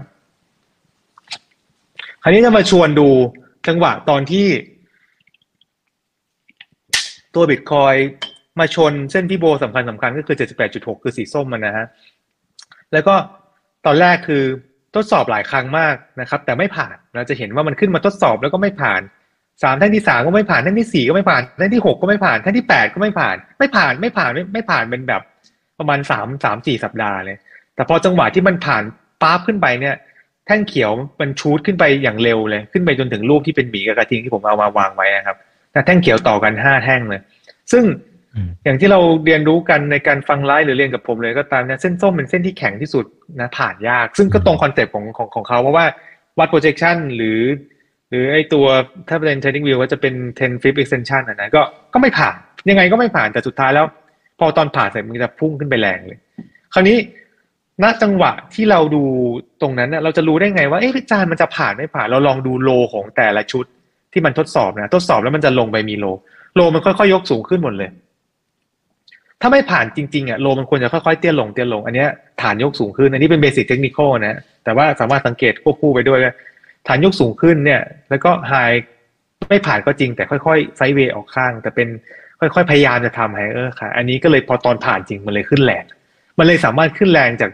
[2.22, 3.08] คราวนี้จะมาชวนดู
[3.68, 4.48] จังหวะตอนที่
[7.36, 7.94] ตัวบิตคอย
[8.60, 10.38] มาชนเส้นพี่โบสำคัญสำคัญก็คือ
[10.70, 11.86] 78.6 คือสีส้มมันนะฮะ
[12.94, 13.16] แล้วก็
[13.86, 14.44] ตอนแรกคือ
[14.96, 19.02] ทดสอบหลายครั้งมากนะครับ แต่ไม่ผ่านเราจะเห็นว่ามันขึ้นมาทดสอบแล้วก็ไม่ผ่าน
[19.64, 25.22] สามแท่งที่สามก็ไม่ผ่านแท่งที่สี่ก็ไม่ผ่านแท่งที่หกก็ไม่ผ่านแท่งที่แปดก็ไม่ผ่าน ไม่ผ่านไม่ผ่านไม่ไม่ผ่านเป็นแบบ
[25.80, 27.38] ประมาณสามสามสี่สัปดาห์เลย
[27.76, 28.84] แต่พอจังหวะที่มันผ่าน
[29.22, 29.96] ปั๊บขึ้นไปเนี่ย
[30.48, 35.38] แท่งเขียวมันชูดขึ้นไปอย่างเร็วเลย ขึ้นไปจนถึงรูปที่เป็นหมีกับกระทิงที่ผมเอามาวางไว้นะครับ
[35.72, 37.22] แต่แท่งเขียวต่อกันห้าแท่งเลย
[37.72, 37.84] ซึ่ง
[38.64, 43.06] อย่างที่เราเรียนรู้กันในการฟังไลฟ์หรือเรียนกับผมเลยก็ตามเนี่ยเส้นส้มเป็นเส้นที่แข็งที่สุด
[43.40, 45.86] นะผ่านยาก ซึ่งก็ตรง concept ของของของเขาเพราะว่า
[46.40, 47.40] วัด projection หรือ
[48.10, 48.66] หรือไอตัว
[49.10, 51.62] ถ้าเป็น trading view ก็จะเป็น10 flip extension อะนะก็
[51.94, 52.36] ก็ไม่ผ่าน
[52.70, 53.86] ยังไงก็ไม่ผ่านแต่สุดท้ายแล้ว
[54.40, 56.20] พอตอนผ่านเสร็จมันจะพุ่งขึ้นไปแรงเลย
[56.74, 56.98] คราวนี้
[57.84, 59.04] ณจังหวะที่เราดู
[59.62, 63.66] ตรงนั้นเน่ยเราจะรู้ได้ไงว่าเอ๊ะอาจารย์มันจะผ่านไม่ผ่านเราลองดู low ของแต่ละชุด
[64.14, 66.06] ที่มันทดสอบนะทดสอบแล้วมันจะลงไปมี low
[66.56, 67.90] low มันค่อยๆยกสูงขึ้นหมดเลย
[69.42, 72.06] ถ้าไม่ผ่านจริงๆอะ low มันควรจะค่อยๆเตี้ยลงเตี้ยลง อันนี้
[72.42, 76.20] ฐานยกสูงขึ้น อันนี้เป็น basic เทคนิคนะ แต่ว่าสามารถสังเกตควบคู่ไปด้วย
[76.88, 78.54] ฐานยกสูงขึ้นเนี่ย แล้วก็ high
[79.50, 81.88] ไม่ผ่านก็จริง แต่ค่อยๆ sideway ออกข้าง แต่เป็น
[82.40, 85.86] ค่อยๆพยายามจะทำ higher high อันนี้ก็เลยพอตอนผ่านจริงมันเลยขึ้นแรง
[86.38, 87.52] มันเลยสามารถขึ้นแรงจาก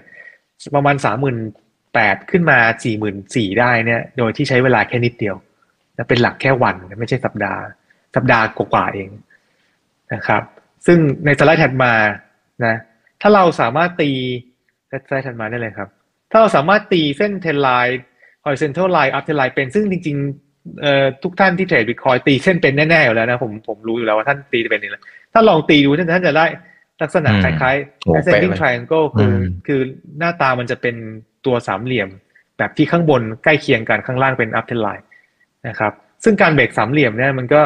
[0.75, 1.37] ประมาณสามหมื่น
[1.93, 5.35] แปดขึ้นมาสี่หมื่นสี่ได้เนี่ย โดยที่ใช้เวลาแค่นิดเดียว
[5.95, 7.61] และเป็นหลักแค่วันไม่ใช่สัปดาห์
[8.15, 9.09] สัปดาห์กว่าเอง
[10.13, 10.43] นะครับ
[10.85, 11.93] ซึ่งในสไลด์ถัดมา
[12.65, 12.75] นะ
[13.21, 14.11] ถ้าเราสามารถตี
[15.05, 15.89] สไลด์ถัดมาได้เลยครับ
[16.31, 18.01] ถ้าเราสามารถตีเส้นเทนไลน์
[18.45, 25.01] horizontal line up line เป็นซึ่งจริงๆเอ่อทุกท่านที่เทรดบิตคอยตีเส้นเป็นแน่ๆอยู่แล้วนะผมผมรู้อยู่แล้วว่าท่านตีเป็นนี่แหละ
[25.33, 26.45] ถ้าลองตีดูท่านท่านจะได้
[27.01, 29.33] ลักษณะคล้ายๆ ascending triangle คือ
[29.67, 29.81] คือ
[30.17, 30.95] หน้าตามันจะเป็น
[31.45, 32.09] ตัวสามเหลี่ยม
[32.57, 35.05] แบบที่ข้างบนใกล้เคียงกันข้างล่างเป็น up line
[35.67, 37.61] นะครับ ซึ่งการเบรกสามเหลี่ยมเนี่ยมันก็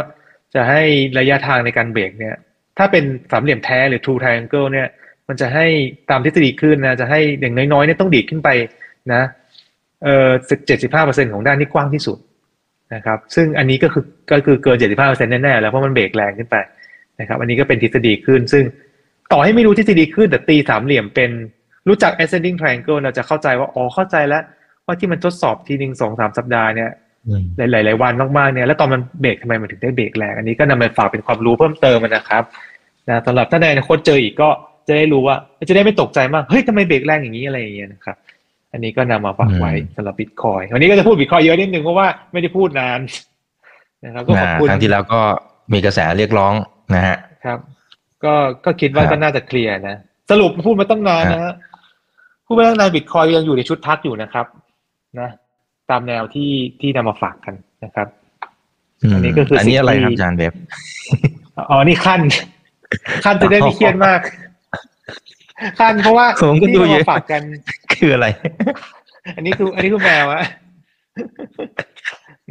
[0.53, 0.81] จะให้
[1.19, 2.35] ระยะทางในการเบรกเนี่ย
[2.77, 4.87] ถ้าเป็นสามเหลี่ยมแท้หรือ true triangle เนี่ย
[5.27, 5.65] มันจะให้
[6.09, 8.49] ตามทฤษฎีขึ้นนะจะให้อย่างน้อยๆเนี่ยต้องดีดขึ้นไป
[9.13, 9.21] นะ
[10.03, 10.29] เอ่อ
[10.67, 12.17] เจ็ดสิบห้าเปอร์เซ็นของด้านที่กว้างที่สุด
[12.95, 16.55] นะครับ ซึ่งอันนี้ก็คือก็คือเกินเจ็ดสิบห้าเปอร์เซ็นแน่ๆแล้วเพราะมันเบรกแรงขึ้นไป
[17.19, 18.63] นะครับ อันนี้ก็เป็นทฤษฎีขึ้น ซึ่ง
[19.31, 21.31] ต่อให้ไม่รู้ทฤษฎีขึ้นแต่ตีสามเหลี่ยมเป็น
[21.87, 24.43] รู้จัก ascending triangle เราจะเข้าใจว่าอ๋อเข้าใจแล้ว
[24.85, 26.91] ว่าที่มันทดสอบทีหนึ่งสองสามสัปดาห์เนี่ย
[27.57, 32.43] หลายหลายวันมากๆเนี่ยแล้วตอนมันเบรกทำไมมันถึงได้เบรกแรงอันนี้ก็นำมาฝากเป็นความรู้เพิ่มเติมนะครับ
[33.09, 34.49] นะสำหรับถ้าในอนาคตเจออีกก็
[34.87, 35.35] จะได้รู้ว่า
[35.69, 38.17] จะได้ไม่ตกใจมากเฮ้ยทำไมเบรกแรงอย่างนี้อะไรอย่างเงี้ยนะครับ
[38.71, 42.99] อันนี้ก็นำมาฝากไว้สำหรับบิตคอยวันนี้ก็จะพูดบิตคอยเยอะนิดนึงเพราะว่าไม่ได้พูดนาน
[44.05, 45.21] นะครับก็ขอบคุณครั้งที่แล้วก็
[45.73, 46.53] มีกระแสเรียกร้อง
[46.95, 47.59] นะฮะครับ
[48.23, 48.33] ก็
[48.65, 49.95] ก็คิดว่าก็น่าจะเคลียร์นะ
[50.31, 51.53] สรุปพูดมาตั้งนานนะฮะ
[52.45, 54.45] พูดมาตั้งนานบิตคอยยังอยู่ในชุดทักอยู่นะครับ
[55.19, 55.29] นะ
[55.89, 56.51] ตามแนวที่
[56.81, 58.07] ที่นำมาฝากกันนะครับ
[59.13, 60.53] อันนี้ก็คืออันนี้อะไรครับอาจารย์เบบ
[61.69, 62.21] อ๋อนี่ขั้น
[63.25, 64.19] ขั้นจะได้ไม่เครียดมาก
[65.79, 67.41] ขั้นเพราะว่าผมก็ดูเยอะฝากกัน
[67.93, 68.27] คืออะไร
[69.35, 70.43] อันนี้คือ อันนี้คือแมวอะ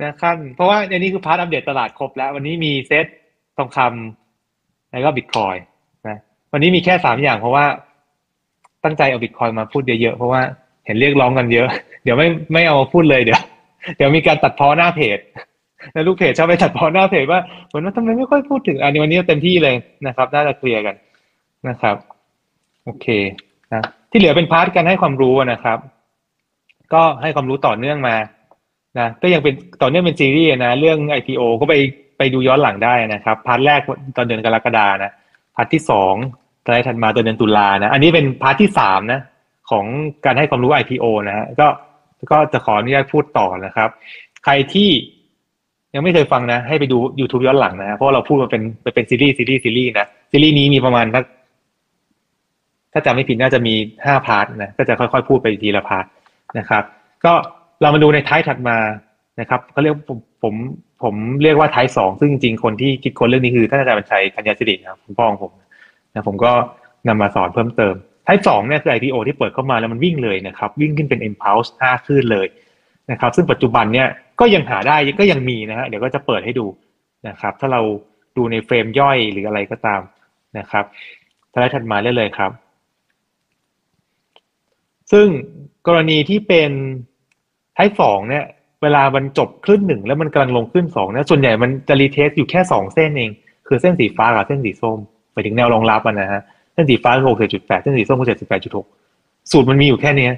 [0.03, 3.07] นะคั่นเพราะว่าอันนี้คือ part อัปเดตตลาดครบแล้ว วันนี้มีเซ็ต
[3.57, 5.57] ทองคำแล้วก็บิตคอยน์
[6.09, 6.19] นะ
[6.53, 7.65] วันนี้มีแค่สามอย่างเพราะว่า
[8.85, 10.43] ตั้งใจเอาบิตคอยน์มาพูดเยอะๆเพราะว่า
[10.87, 11.69] เห็นเรียกร้องกันเยอะ
[12.05, 13.41] เดี๋ยวไม่ไม่เอามาพูดเลยเดี๋ยว
[13.97, 15.19] เดี๋ยวมีการตัดพ้อหน้าเพจ
[15.93, 19.75] แล้วลูกเพจชอบไปตัดพ้อหน้าเพจว่าเหมือนว่าทำไมไม่ค่อยพูดถึงอันนี้วันนี้เต็มที่เลย
[20.07, 20.95] นะครับน่าจะเคลียร์กัน
[21.69, 21.97] นะครับ
[22.85, 23.07] โอเค
[23.73, 25.79] นะที่เหลือเป็น part การให้ความรู้นะครับ
[26.93, 28.17] ก็ให้ความรู้ต่อเนื่องมา
[28.99, 31.75] นะก็ยังเป็นต่อเนื่องเป็นซีรีส์นะ เรื่อง IPO ก็ไป
[32.19, 33.81] ไปดูย้อนหลังได้นะครับ part แรก
[34.17, 35.13] ตอนเดือนกรกฎานะ
[35.57, 36.15] part ที่สอง
[36.65, 39.21] ไตรถัดมาตอนเดือนตุลานะ อันนี้เป็น part ที่สามนะ
[39.71, 39.85] ของ
[40.25, 41.69] การให้ความรู้ IPO นะฮะก็
[42.31, 43.91] ก็จะขออนุญาตพูดต่อนะครับ
[44.45, 44.91] ใครที่
[45.95, 48.63] ยังไม่เคยฟังนะ ให้ไปดู YouTube ย้อนหลังนะ เพราะเราพูดมาเป็น
[48.95, 51.23] เป็นซีรีส์ซีรีส์ซีรีส์นะ ซีรีส์นี้มีประมาณถ้า
[52.93, 53.75] ถ้าจำไม่ผิดน่าจะมี
[54.05, 56.05] ห้า part นะ ก็จะค่อยๆ พูดไปทีละ part
[56.59, 56.83] นะครับ
[57.25, 57.33] ก็
[57.83, 58.79] เรามาดูใน type ถัดมา
[59.41, 60.55] นะครับเขาเรียกผมผม
[61.03, 65.53] ผมเรียกว่า type สองซึ่งจริงๆคนที่คิดค้นเรื่องนี้คือท่านอาจารย์บรรชัยธัญญสิริครับคุณพ่อของผม
[66.15, 66.53] นะผมก็
[67.09, 67.95] นำมาสอนเพิ่มเติม
[68.27, 72.47] type สองเนี่ยคือ IPO ที่เปิดเข้ามาแล้วมันวิ่งเลยนะครับ วิ่งขึ้นเป็น impulse ห้าคลื่นเลย
[73.11, 74.09] นะครับ ซึ่งปัจจุบันเนี่ย
[74.41, 76.67] ก็ยังหาได้ก็ยังมีนะฮะเดี๋ยวก็จะเปิดให้ดู
[77.29, 77.81] นะครับ ถ้าเรา
[78.37, 80.01] ดูใน frame ย่อยหรืออะไรก็ตาม
[80.59, 80.85] นะครับ
[81.53, 82.51] สไลด์ถัดมาได้เลยครับ
[85.13, 85.27] ซึ่ง
[85.87, 86.71] กรณีที่เป็น
[87.77, 88.45] type สองเนี่ย
[88.83, 93.31] เวลามันจบคลื่นหนึ่งแล้วมันกำลังลงคลื่นสองเนี่ยส่วนใหญ่มันจะ retrace อยู่แค่สองเส้นเอง
[93.67, 94.99] คือเส้นสีฟ้ากับเส้นสีส้ม
[95.33, 98.87] ไปถึงแนวรองรับมันนะฮะเส้นสีฟ้าคือหกสิบจุดแปดเส้นสีส้มคือเจ็ดสิบแปดจุดหก
[99.51, 100.29] สูตรมันมีอยู่แค่นี้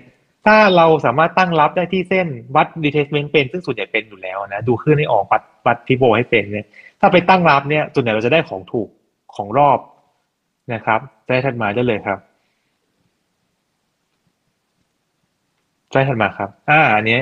[0.47, 2.27] ถ้าเราสามารถตั้งรับได้ที่เส้น
[2.57, 6.67] วัดรีเทสเมนต์เป็น ซึ่งส่วนใหญ่เป็นอยู่แล้วนะ ดูขึ้นให้ออกวัดวัดพิโบให้เป็นเนี่ย
[7.01, 8.89] ถ้าไปตั้งรับเนี่ย ส่วนใหญ่เราจะได้ของถูก
[9.35, 9.79] ของรอบ
[10.73, 12.19] นะครับได้ถัดมาได้เลยครับ
[15.93, 17.19] ได้ถัดมาครับ อ่า อันนี้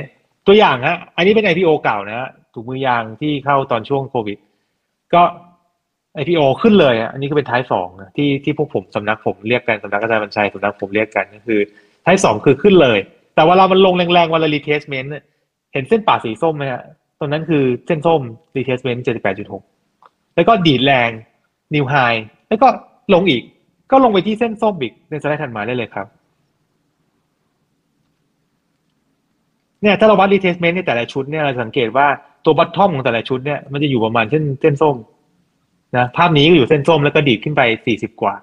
[0.47, 4.37] ตัวอย่างฮะ อันนี้เป็น IPO เก่านะฮะถุงมือยางที่เข้าตอนช่วงโควิด
[5.13, 5.23] ก็
[6.21, 11.59] IPO ขึ้นเลยอะอันนี้ก็เป็นท้ายสองที่ที่พวกผมสำนักผมเรียกกันสำนักอาจารย์บัญชัยสำนักผมเรียกกันก็คือ
[12.05, 12.99] type สองคือขึ้นเลย
[13.35, 15.11] แต่ว่าเรามันลงแรงๆวัด retracement
[15.73, 16.81] เห็นเส้นประสีส้มไหมฮะ
[17.19, 18.21] ตรงนั้นคือเส้นส้ม
[18.55, 19.63] retracement เจ็ดสิบแปดจุดหก
[20.35, 21.09] แล้วก็ดีดแรง
[21.73, 21.95] new high
[22.49, 22.67] แล้วก็
[23.13, 23.43] ลงอีก
[23.91, 26.07] ก็ลงไปที่เส้นส้มอีกในสไลด์ถัดมาได้เลยครับ
[29.81, 32.07] เนี่ยถ้าเราวัด retracement ในแต่ละชุดเนี่ยเราสังเกตว่า
[32.45, 34.95] ตัว bottom ของแต่ละชุดเนี่ยมันจะอยู่ประมาณเส้นเส้นส้ม
[35.97, 38.33] นะภาพนี้ก็อยู่เส้นส้มแล้วก็ดีดขึ้นไปสี่สิบกว่า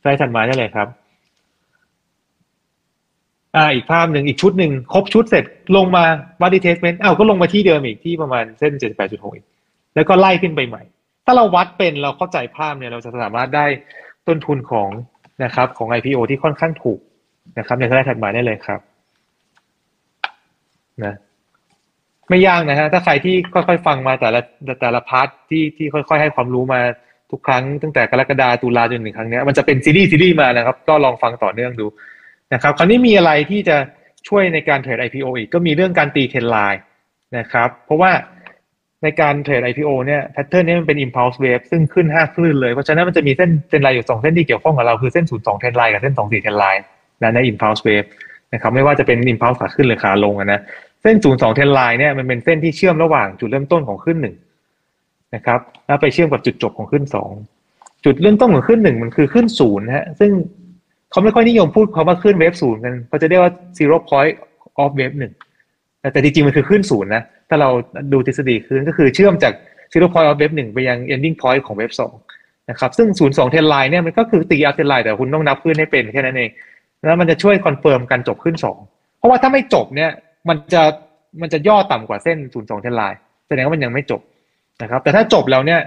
[0.00, 0.88] สไลด์ถัดมาได้เลยครับ
[3.56, 5.44] อ่าอีกภาพหนึ่งอีกชุดหนึ่งครบชุดเสร็จ
[5.76, 6.04] ลงมา
[6.40, 9.46] วัดดีเทสเมนต์อ้าวก็ลงมาที่เดิมอีกที่ประมาณเส้นเจ็ดแปดจุดหกอีก
[9.94, 10.82] แล้วก็ไล่ขึ้นไปใหม่
[11.26, 13.66] ถ้าเราวัดเป็นเราเข้าใจภาพเนี่ยเราจะสามารถได้
[14.28, 14.90] ต้นทุนของ
[15.44, 16.98] นะครับของ IPO ที่ค่อนข้างถูก
[17.58, 18.80] นะครับ ในสไลด์ถัดมาได้เลยครับ
[21.04, 21.14] นะ
[22.28, 24.40] ไม่ยากนะฮะถ้าใครที่ค่อยๆฟังมาแต่ละ
[24.80, 26.80] แต่ละ part ที่ที่ค่อย ๆ ให้ความรู้มา
[27.30, 31.86] ทุกครั้งตั้งแต่กรกฎาตุลาจนถึงครั้งนี้มันจะเป็นซีรีส์ซีรีส์มานะครับ ก็ลองฟังต่อเนื่องดู
[32.54, 33.76] นะครับคราวนี้มีอะไรที่จะ
[34.28, 36.82] ช่วยในการเทรด IPO อีกก็มีเรื่องการตี trend line
[37.38, 38.12] นะครับ เพราะว่า
[39.02, 44.94] ในการเทรด IPO เนี่ย pattern นี้มันเป็น impulse wave ซึ่งขึ้น 5 คลื่นเลย เพราะฉะนั้นมันจะมีเส้น trend line อยู่ 2 เส้นที่เกี่ยวข้องกับเรา
[45.02, 46.84] คือเส้น 02 trend line กับเส้น 24 trend line
[47.22, 48.08] นะใน impulse wave
[48.52, 50.60] นะครับไม่ว่าจะเป็น impulse ขาขึ้นหรือขาลงนะ
[51.02, 54.36] เส้น 02 เทรนไลน์เนี่ยมันเป็นเส้นที่เชื่อมระหว่างจุดเริ่มต้นของขึ้นหนึ่ง
[55.34, 57.30] นะครับแล้วไปเชื่อมกับจุดจบของขึ้นสอง
[58.04, 60.30] จุดเริ่มต้นของขึ้นหนึ่งมันคือขึ้นศูนย์ฮะซึ่ง
[61.14, 64.34] เขาไม่ค่อยนิยมพูดคำว่าขึ้นเวฟศูนย์กันเขาจะเรียกว่า zero point
[64.82, 65.32] of wave หนึ่ง
[66.12, 67.70] แต่จริงๆ มันคือขึ้นศูนย์นะ ถ้าเรา
[68.12, 69.52] ดูทฤษฎีขึ้นก็คือเชื่อมจาก
[69.92, 72.12] zero point of wave หนึ่งไปยัง ending point ของเวฟสอง
[72.70, 76.50] นะครับ ซึ่งศูนย์สองเทนไลน์เนี่ยมันก็คือตีอัพเทนไลน์แต่คุณต้องนับขึ้นให้เป็นแค่นั้นเอง
[77.06, 78.78] แล้วมันจะช่วย confirm การจบคลื่นสอง
[79.18, 80.10] เพราะว่าถ้าไม่จบเนี่ย
[80.48, 80.82] มันจะ
[81.40, 84.20] มันจะย่อต่ำกว่าเส้น02 trend line แสดงว่ามันยังไม่จบ
[84.82, 85.80] นะครับ แต่ถ้าจบแล้วเนี่ย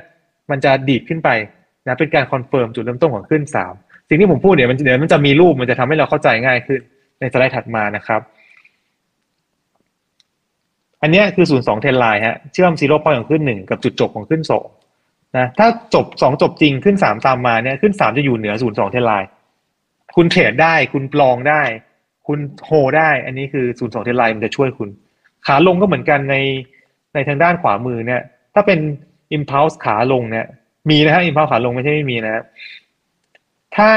[0.52, 1.30] มันจะดีดขึ้นไป
[1.88, 6.80] นะเป็นการ confirm จุดเริ่มต้นของคลื่น3 สิ่งที่ผมพูดเนี่ยมันเดี๋ยวมันจะมีรูปมันจะทำให้เราเข้าใจง่ายขึ้น
[7.20, 8.22] ในสไลด์ถัดมานะครับ
[11.02, 14.42] อันนี้คือ 02 trend line ฮะเชื่อม zero point ของคลื่น 1 กับจุดจบของคลื่น
[14.90, 19.28] 2นะถ้าจบ 2 จบจริงคลื่น 3 ตามมาเนี่ยคลื่น 3 จะอยู่เหนือ 02 trend line
[20.16, 21.62] คุณเทรดได้คุณปลองได้
[22.28, 24.90] คุณโฮได้ อันนี้คือ 02 เทนไลน์มันจะช่วยคุณ
[25.48, 26.36] ขาลงก็เหมือนกันใน
[27.14, 28.22] ในทางด้านขวามือเนี่ย
[28.54, 28.80] ถ้าเป็น
[29.36, 30.46] impulse ขาลงเนี่ย
[30.90, 32.44] มีนะฮะ impulse ขาลงไม่ใช่ไม่มีนะ
[33.78, 33.92] ถ้า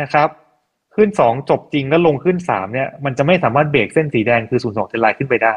[0.00, 0.28] นะครับ
[0.94, 5.54] ขึ้นสองจบจริงแล้วลงขึ้นสามเนี่ยมันจะไม่สามารถเบรกเส้นสีแดงคือศูนย์สองเทนไลน์ขึ้นไปได้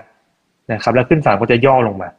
[0.72, 2.10] นะครับ แล้วขึ้นสามก็จะย่อลงมา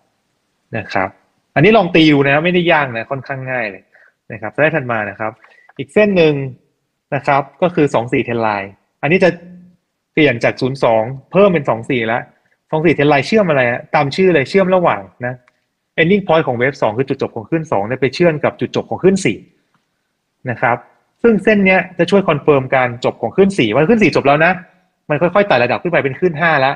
[0.77, 1.09] นะครับ
[1.55, 3.83] อันนี้ลองตีดูนะไม่ได้ยากนะค่อนข้างง่ายเลย
[4.33, 5.33] นะครับสไลด์ถัดมานะครับ
[5.79, 6.35] อีกเส้นหนึ่ง
[7.15, 9.31] นะครับ ก็คือสองสี่ trend line อันนี้จะ
[10.13, 11.03] เปลี่ยนจากศูนย์สอง
[11.33, 12.23] เพิ่มเป็นสองสี่แล้ว
[12.71, 13.63] สองสี่ trend line เชื่อมอะไร
[13.95, 15.35] ตามชื่อเลยเชื่อมระหว่างนะ
[16.01, 19.37] ending point ของ wave สองคือจุดจบของคลื่นสองเนี่ยไปเชื่อมกับจุดจบของคลื่นสี่
[20.51, 20.77] นะครับ
[21.27, 24.53] ซึ่งเส้นเนี้ยจะช่วย confirm การจบของคลื่นสี่ว่าคลื่นสี่จบแล้วนะ
[25.11, 26.75] มันค่อยๆไต่ระดับขึ้นไปเป็นคลื่นห้าแล้ว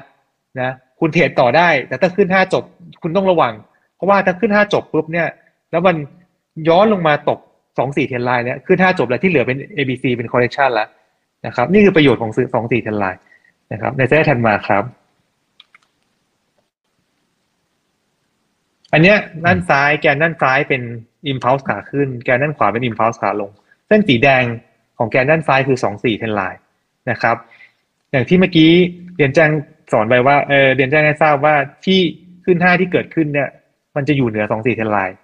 [0.61, 0.71] นะ
[1.01, 2.65] คุณเทรดต่อได้ แต่ถ้าคลื่นห้าจบ
[3.03, 3.53] คุณต้องระวัง
[3.97, 5.29] เพราะว่าถ้าขึ้นห้าจบปุ๊บเนี่ย
[5.71, 5.97] แล้วมัน
[6.69, 7.39] ย้อนลงมาตก
[7.79, 10.89] สองสี่เทนไลน์เนี่ยขึ้นห้าจบแล้วที่เหลือเป็น ABC เป็น correction แล้ว
[11.47, 13.21] นะครับ นี่คือประโยชน์ของซื้อสองสี่เทนไลน์
[13.73, 14.85] นะครับ ในเซตถัดมาครับ
[18.93, 20.83] อันเนี้ยด้านซ้ายแกนด้านซ้ายเป็น
[21.33, 23.51] impulse ขาขึ้น แกนด้านขวาเป็น impulse ขาลง
[23.89, 24.43] เส้นสีแดง
[24.99, 26.61] ของแกนด้านซ้ายคือสองสี่เทนไลน์
[27.11, 27.37] นะครับ
[28.13, 28.71] อย่างที่เมื่อกี้
[29.17, 29.51] เรียนแจ้ง
[29.93, 31.99] สอนไปว่าเออเรียนแจ้งให้ทราบว่าที่
[32.45, 33.49] ขึ้นห้าที่เกิดขึ้นเนี่ย
[33.97, 35.17] มันจะอยู่เหนือสองสี่เทนไลน์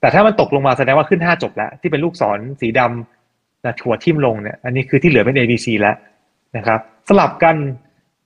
[0.00, 5.96] แต่ถ้ามันตกลงมาแสดงว่าขึ้นห้าจบแล้ว ที่เป็นลูกศรสีดำนะถั่วทิ่มลงเนี่ยอันนี้คือที่เหลือเป็น ABC แล้ว
[6.56, 7.56] นะครับ สลับกัน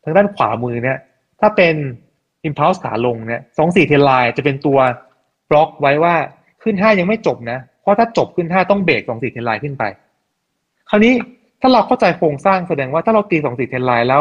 [0.05, 0.99] ทางด้านขวามือเนี่ย
[1.41, 1.75] ถ้าเป็น
[2.49, 4.79] impulse ขาลงเนี่ยสองสี่เทนไลน์จะเป็นตัว
[5.51, 6.15] บล็อกไว้ว่า
[6.63, 7.59] ขึ้นห้ายังไม่จบนะ
[7.91, 9.85] ราะถ้าจบขึ้นห้าต้องเบรกสองสี่เทนไลน์ขึ้นไป
[10.91, 11.13] คราวนี้
[11.61, 14.21] ถ้าเราเข้าใจโครงสร้างแสดงว่าถ้าเราตีสองสี่เทนไลน์แล้ว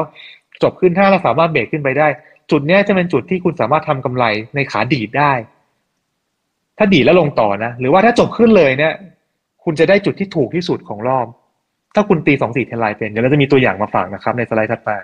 [0.64, 2.08] จบขึ้นห้าเราสามารถเบรกขึ้นไปได้
[2.52, 5.32] จุดนี้จะเป็นจุดที่คุณสามารถทำกำไรในขาดีดได้
[6.78, 8.94] ถ้าดีดแล้วลงต่อนะ หรือว่าถ้าจบขึ้นเลยเนี่ย
[9.64, 11.26] คุณจะได้จุดที่ถูกที่สุดของรอบ
[11.96, 14.98] ถ้าคุณตีสองสี่เทนไลน์เป็นเดี๋ยวเราจะมีตัวอย่างมาฝากนะครับ ในสไลด์ถัดมา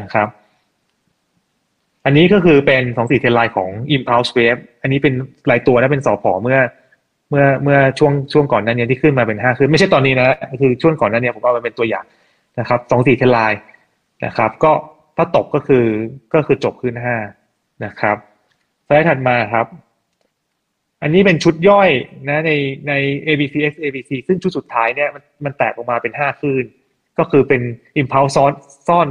[0.00, 0.28] นะครับ
[2.04, 5.14] อันนี้ก็คือเป็นสองสี่เทนไลน์ของ impulse wave อันนี้เป็น
[5.50, 6.58] รายตัวนะเป็นสอพอเมื่อ
[7.34, 10.28] มื่อเมื่อช่วงช่วงก่อนหน้านี้ที่ขึ้นมาเป็นห้าคือไม่ใช่ตอนนี้นะ
[10.60, 12.04] คือช่วงก่อนหน้านี้ผมเอามาเป็นตัวอย่าง
[12.58, 13.60] นะครับสองสี่เทนไลน์
[14.24, 14.72] นะครับ ก็
[15.16, 15.84] ถ้าตกก็คือ
[16.34, 17.16] ก็คือจบขึ้นห้า
[17.84, 18.16] นะครับ
[18.86, 19.66] สไลด์ถัดมาครับ
[21.02, 21.90] อันนี้เป็นชุดย่อย
[22.28, 22.52] นะใน
[22.88, 22.92] ใน
[23.26, 26.64] ABC X ABC ซึ่งชุดสุดท้ายเนี่ยมันมันแตกออกมาเป็นห้าคลื่น
[27.18, 27.62] ก็คือเป็น
[28.00, 28.52] impulse ซ้อน
[28.88, 29.08] ซ่อน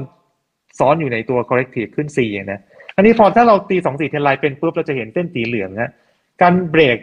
[0.79, 2.59] ซ้อนอยู่ในตัว corrective ขึ้นสี่นะ
[2.95, 5.91] อันนี้พอถ้าเราตีสองสี่เทนไลน์เป็นปุ๊บเราจะเห็นเส้นสีเหลืองนะ
[6.41, 6.97] การเบรก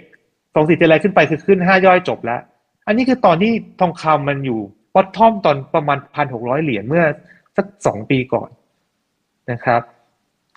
[0.55, 2.41] สองสี่เทนไลน์ขึ้นไปคือขึ้นห้าย่อยจบแล้ว
[2.87, 4.61] อันนี้คือตอนที่ทองคำมันอยู่
[4.97, 7.05] วัดท่อมตอนประมาณพันหกร้อยเหรียญเมื่อ
[7.57, 8.49] สักสองปีก่อน
[9.51, 9.83] นะครับ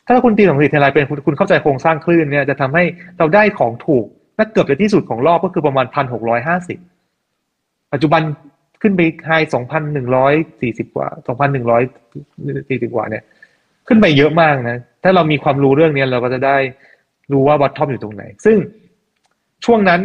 [0.05, 2.83] ถ้าคุณตีสองสี่เทนไลเป็นคุณเข้าใจโครงสร้างคลื่นเนี่ยจะทำให้
[3.17, 6.79] เราได้ของถูกและเกือบจะที่สุดของรอบก็คือประมาณพันหกร้อยห้าสิบ
[7.93, 8.21] ปัจจุบัน
[8.81, 11.83] ขึ้นไปไฮสองพันหนึ่งร้อยสี่สิบกว่าสองพันหนึ่งร้อย
[12.69, 13.23] สี่สิบกว่าเนี่ย
[13.87, 16.57] ขึ้นไปเยอะมากนะ ถ้าเรามีความรู้เรื่องนี้เราก็จะได้
[17.31, 18.57] รู้ว่าวัดทอมอยู่ตรงไหน ซึ่ง
[19.65, 20.01] ช่วงนั้น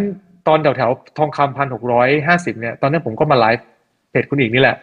[0.48, 3.66] ตอนแถวแถวทองคำพันหกร้อยห้าสิบเนี่ยตอนนั้นผมก็มาไลฟ์
[4.10, 4.76] เพจคุณอีกนี่แหละ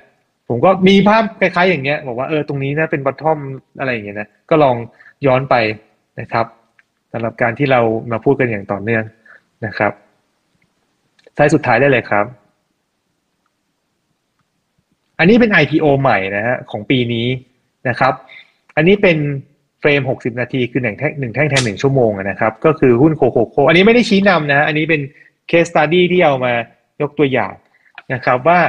[0.49, 3.39] ผมก็มีภาพคล้ายๆ อย่างเงี้ยบอกว่าเออตรงนี้นะเป็นวัดทอม
[3.79, 4.75] อะไรอย่างเงี้ยนะก็ลอง
[5.25, 5.55] ย้อนไป
[6.19, 6.45] นะครับ
[7.11, 9.03] สำหรับการที่เรามาพูดกันอย่างต่อเนื่อง
[9.65, 9.91] นะครับ
[11.37, 12.25] ท้ายสุดท้ายได้เลยครับ
[15.19, 17.27] อันนี้เป็น IPO ใหม่นะฮะของปีนี้
[17.89, 18.13] นะครับ
[18.75, 19.17] อันนี้เป็น
[19.79, 25.01] เฟรม 60 นาทีคือหนึ่งแท่งหนึ่งแท่งแทนหนึ่งชั่วโมงนะครับ ก็คือหุ้นโคโคโค อันนี้ไม่ได้ชี้นำนะ อันนี้เป็น
[25.49, 26.53] case study ที่เอามา
[27.01, 27.53] ยกตัวอย่าง
[28.13, 28.59] นะครับว่า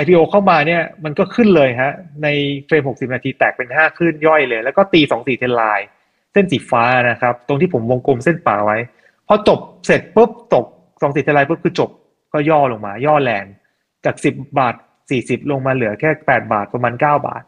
[0.00, 1.92] IPO เข้ามาเนี่ยมันก็ขึ้นเลยฮะ
[2.22, 2.28] ใน
[2.66, 5.88] เฟรม 60 นาทีแตกเป็น 5 ขึ้นย่อยเลย แล้วก็ตี 2 4 เทนไลน์
[6.32, 8.78] เส้นสีฟ้านะครับ ตรงที่ผมวงกลมเส้นป่าไว้
[9.26, 11.90] พอจบเสร็จปุ๊บตก 2 4 เทนไลน์ปุ๊บคือจบ
[12.32, 13.44] ก็ย่อลงมา ย่อแรง
[14.04, 14.74] จาก 10 บาท
[15.12, 17.42] 40 ลงมาเหลือแค่ 8 บาทประมาณ 9 บาท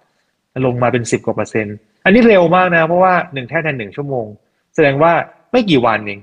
[0.66, 4.26] ลงมาเป็น 10 กว่าเปอร์เซ็นต์ อันนี้เร็วมากนะ เพราะว่าหนึ่งแท่งแทนหนึ่งชั่วโมง
[4.74, 5.12] แสดงว่า
[5.52, 6.20] ไม่กี่วันเอง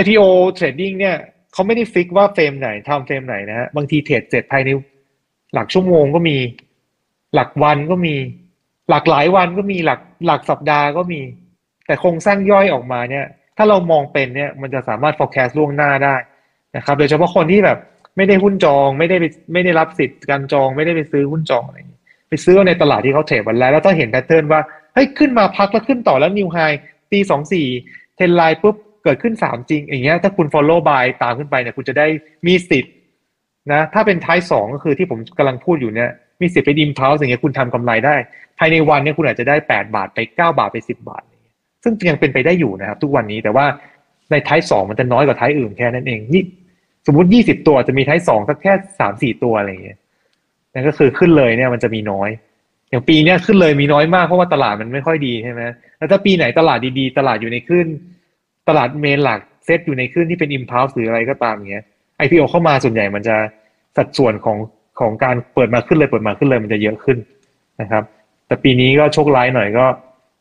[0.00, 0.22] IPO
[0.58, 1.16] trading เนี่ย
[1.52, 4.70] เขาไม่ได้ฟิกว่าเฟรมไหนทำเฟรมไหนนะฮะบางทีเทรดเสร็จภายใน
[5.54, 6.36] หลักชั่วโมงก็มี
[7.34, 8.14] หลักวันก็มี
[8.88, 11.20] หลักหลายวันก็มีหลักหลักสัปดาห์ก็มี
[11.86, 13.26] แต่โครงสร้างย่อยออกมาเนี่ย
[13.56, 16.14] ถ้าเรามองเป็นเนี่ยมันจะสามารถ forecast ล่วงหน้าได้
[16.76, 17.78] นะครับ โดยเฉพาะคนที่แบบ
[18.16, 21.95] ไม่ได้หุ้นจอง ไม่ได้ไปไม่ได้รับสิทธิ์การจอง ไม่ได้ไปซื้อหุ้นจองอะไรอย่างนี้
[22.28, 24.60] ไปซื้อในตลาดที่เขาเทรดวันแล้วแล้วถ้าเห็นแพทเทิร์นว่า
[24.94, 26.58] เฮ้ยขึ้นมาพักแล้วขึ้นต่อแล้วนิวไฮ
[27.12, 27.66] ตีสองสี่
[28.16, 32.06] เทนไลน์ปุ๊บเกิดขึ้นสามจริง อย่างเงี้ยถ้าคุณ follow by ตามขึ้นไปเนี่ยคุณจะได้
[32.46, 32.92] มีสิทธิ์
[33.72, 36.10] นะถ้าเป็นท้ายสองก็คือที่ผมกำลังพูดอยู่เนี่ย
[36.40, 38.16] มีสิทธิ์ไปดิมเท้าอย่างเงี้ยคุณทำกำไรได้
[38.58, 41.22] ภายในวันเนี่ยคุณอาจจะได้แปดบาทไปเก้าบาทไปสิบบาท
[41.82, 43.66] ซึ่งยังเป็นไปได้อยู่นะครับ ทุกวันนี้แต่ว่า
[44.30, 46.42] ในท้ายสองมันจะน้อยกว่าท้ายอื่นแค่นั้นเองนี่
[47.06, 49.98] สมมติยี่สิบตัวจะมีท้ายสองสักแค่สามสี่ตัวอะไรอย่างเงี้ย
[50.76, 52.30] นั่นก็คือขึ้นเลยเนี่ยมันจะมีน้อย
[52.90, 55.62] อย่างปีเนี้ยขึ้นเลยมีน้อยมากเพราะว่าตลาดมันไม่ค่อยดีใช่ไหม
[55.98, 57.86] แล้วถ้าปีไหนตลาดดีๆ ตลาดอยู่ในขึ้น
[58.68, 61.84] ตลาดเมนหลักเซตอยู่ในขึ้นที่เป็น impulse หรืออะไรก็ตามอย่างเงี้ย
[62.24, 63.36] IPO เข้ามาส่วนใหญ่มันจะ
[63.96, 64.58] สัดส่วนของ
[65.00, 67.18] ของการเปิดมาขึ้นเลยเปิดมาขึ้นเลยมันจะเยอะขึ้น
[67.80, 68.02] นะครับ
[68.46, 69.84] แต่ปีนี้ก็โชคร้ายหน่อยก็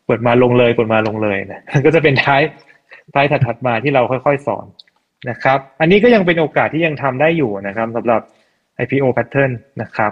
[0.05, 2.41] เปิดมาลงเลยเปิดมาลงเลยนะก็จะเป็นท้าย
[3.13, 4.65] ท้ายถัดๆมาที่เราค่อยๆสอน
[5.29, 8.21] นะครับ อันนี้ก็ยังเป็นโอกาสที่ยังทำได้อยู่นะครับสำหรับ
[8.83, 10.11] IPO pattern นะครับ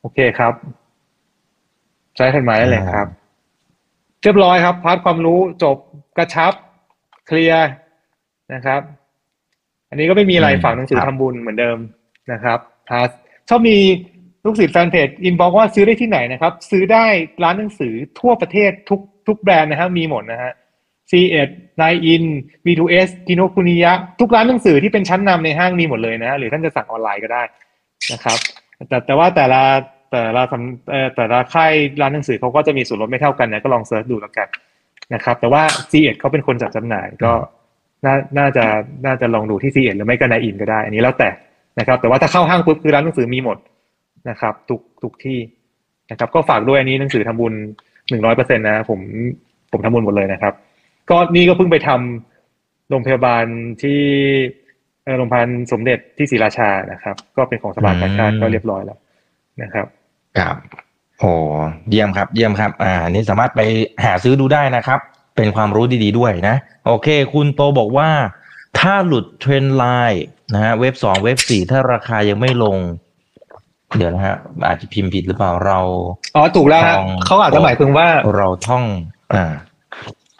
[0.00, 0.54] โอเคครับ
[2.16, 3.08] ใช้ถัดมาได้เลยครับ
[4.22, 5.76] เรียบร้อยครับ พาร์ทความรู้จบ
[6.16, 6.52] กระชับ
[7.26, 7.68] เคลียร์
[8.54, 8.80] นะครับ
[9.90, 11.78] อันนี้ก็ไม่มีอะไรอืมฝากหนังสือครับทำบุญเหมือนเดิม
[12.32, 13.00] นะครับเพราะ
[13.48, 13.76] ชอบมี
[14.44, 17.06] ลูกศิษย์แฟนเพจอินบอกว่าซื้อได้ที่ไหนนะครับ ซื้อได้
[17.42, 20.52] ร้านหนังสือทั่วประเทศทุกทุกแบรนด์นะฮะมีหมดนะฮะ
[21.10, 21.48] C1
[21.80, 22.22] 9 in
[22.66, 27.42] V2S กิโนคุนิยะ ทุกร้านหนังสือที่เป็นชั้นนำในห้างมีหมดเลยนะ หรือท่านจะสั่งออนไลน์ก็ได้
[28.12, 28.38] นะครับ
[28.88, 29.62] แต่แต่ว่าแต่ละ
[30.12, 34.48] แต่ละสำแต่ละค่ายร้านหนังสือเขาก็จะมีส่วนลดไม่เท่ากันนะก็ลอง search ดูแล้วกัน
[35.14, 37.32] นะครับ แต่ว่า C1 เอ็ดเขาเป็นคนจัดจำหน่ายก็
[38.04, 38.64] น่าน่าจะ
[39.06, 41.28] น่าจะลองดูที่ C1 หรือไม่ก็ในอินก็ได้ อันนี้แล้วแต่
[41.78, 43.58] นะครับ แต่ว่าถ้าเข้าห้างปุ๊บคือร้านหนังสือมีหมด
[44.30, 45.38] นะครับ ทุกทุกที่
[46.10, 47.54] นะครับ ก็ฝากด้วยอันนี้หนังสือทำบุญ
[48.10, 49.00] หนึ่งร้อยเปอร์เซ็นต์นะผม
[49.72, 50.54] ผมทำบุญหมดเลยนะครับ
[51.10, 53.44] ก็นี่ก็เพิ่งไปทำโรงพยาบาล
[53.82, 54.00] ที่
[55.16, 58.98] โรงพยาบาลสมเด็จที่ศรีราชานะครับ ก็เป็นของสภากาชาติอืมก็เรียบร้อยแล้ว
[59.62, 59.86] นะครับ
[60.38, 60.56] ครับ
[61.20, 61.32] โอ้
[61.90, 63.60] เยี่ยมครับ เยี่ยมครับ อ่าอันนี่สามารถไป
[64.04, 65.00] หาซื้อดูได้นะครับ
[65.36, 66.56] เป็นความรู้ดีๆด้วยนะ
[66.86, 68.10] โอเค คุณโตบอกว่า
[68.78, 72.76] ถ้าหลุดเทรนไลน์นะฮะ เว็บสองเว็บสี่ถ้าราคายังไม่ลง
[73.96, 74.36] เดี๋ยวนะฮะ
[74.66, 75.78] อาจจะพิมพ์ผิดหรือเปล่าเรา
[76.36, 78.06] อ๋อ ถูกแล้วฮะทองเขาอาจจะหมายถึงว่า
[78.36, 78.84] เราท่อง
[79.34, 79.44] อ่า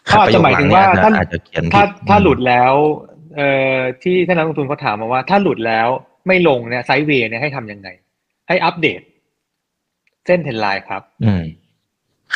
[0.06, 2.72] เขาอาจจะหมายถึงว่าประโยคหลังเนี่ยอาจจะอาจจะเขียนผิดถ้าถ้าหลุดแล้ว
[3.38, 5.88] เอ่อที่ท่านนักลงทุนเขาถามมาว่า ถ้าหลุดแล้ว
[6.26, 7.88] ไม่ลงเนี่ย sideway เนี่ยให้ทำยังไง
[8.48, 9.00] ให้อัปเดต
[10.26, 11.44] เส้น trend line ครับ อืม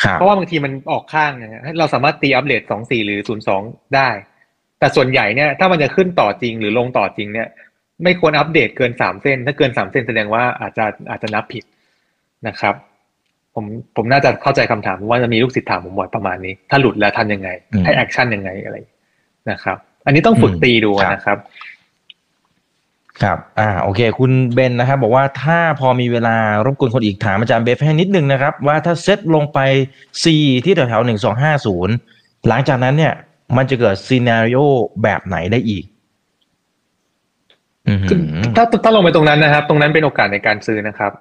[0.01, 3.61] ครับเพราะว่าบางทีมันออกข้างนะฮะเราสามารถตีอัปเดตสองสี่หรือศูนย์สอง
[3.95, 4.09] ได้
[4.79, 7.47] แต่ส่วนใหญ่เนี่ย ถ้ามันจะขึ้นต่อจริงหรือลงต่อจริงเนี่ย
[8.03, 11.63] ไม่ควรอัปเดตเกินสามเส้น ถ้าเกินสามเส้นแสดงว่าอาจจะอาจจะนับผิด
[12.47, 12.75] นะครับ
[13.55, 18.75] ผมผมน่าจะเข้าใจคำถามว่าจะมีลูกศิษย์ถามผมบ่อยประมาณนี้ ถ้าหลุดแล้วทำยังไงอืมให้ action ยังไงอะไร
[19.51, 21.37] นะครับ อันนี้ต้องฝึกอืมตีดูครับนะครับ
[23.23, 26.35] ครับ อ่า โอเค คุณเบนนะครับ บอกว่าถ้าพอมีเวลา
[26.65, 29.59] รบกวนคนอีกถามอาจารย์เบฟให้นิดนึงนะครับ ว่าถ้าเซตลงไป
[30.23, 30.25] C
[30.65, 31.93] ที่แถวๆหนึ่งสองห้าศูนย์
[32.47, 33.13] หลังจากนั้นเนี่ย
[33.57, 34.59] มันจะเกิดซีนารีโอ
[35.03, 35.83] แบบไหนได้อีก
[37.87, 38.17] อืมคือ
[38.55, 41.11] ถ้าถ้าลงไปตรงนั้นนะครับ ตรงนั้นเป็นโอกาสในการซื้อนะครับ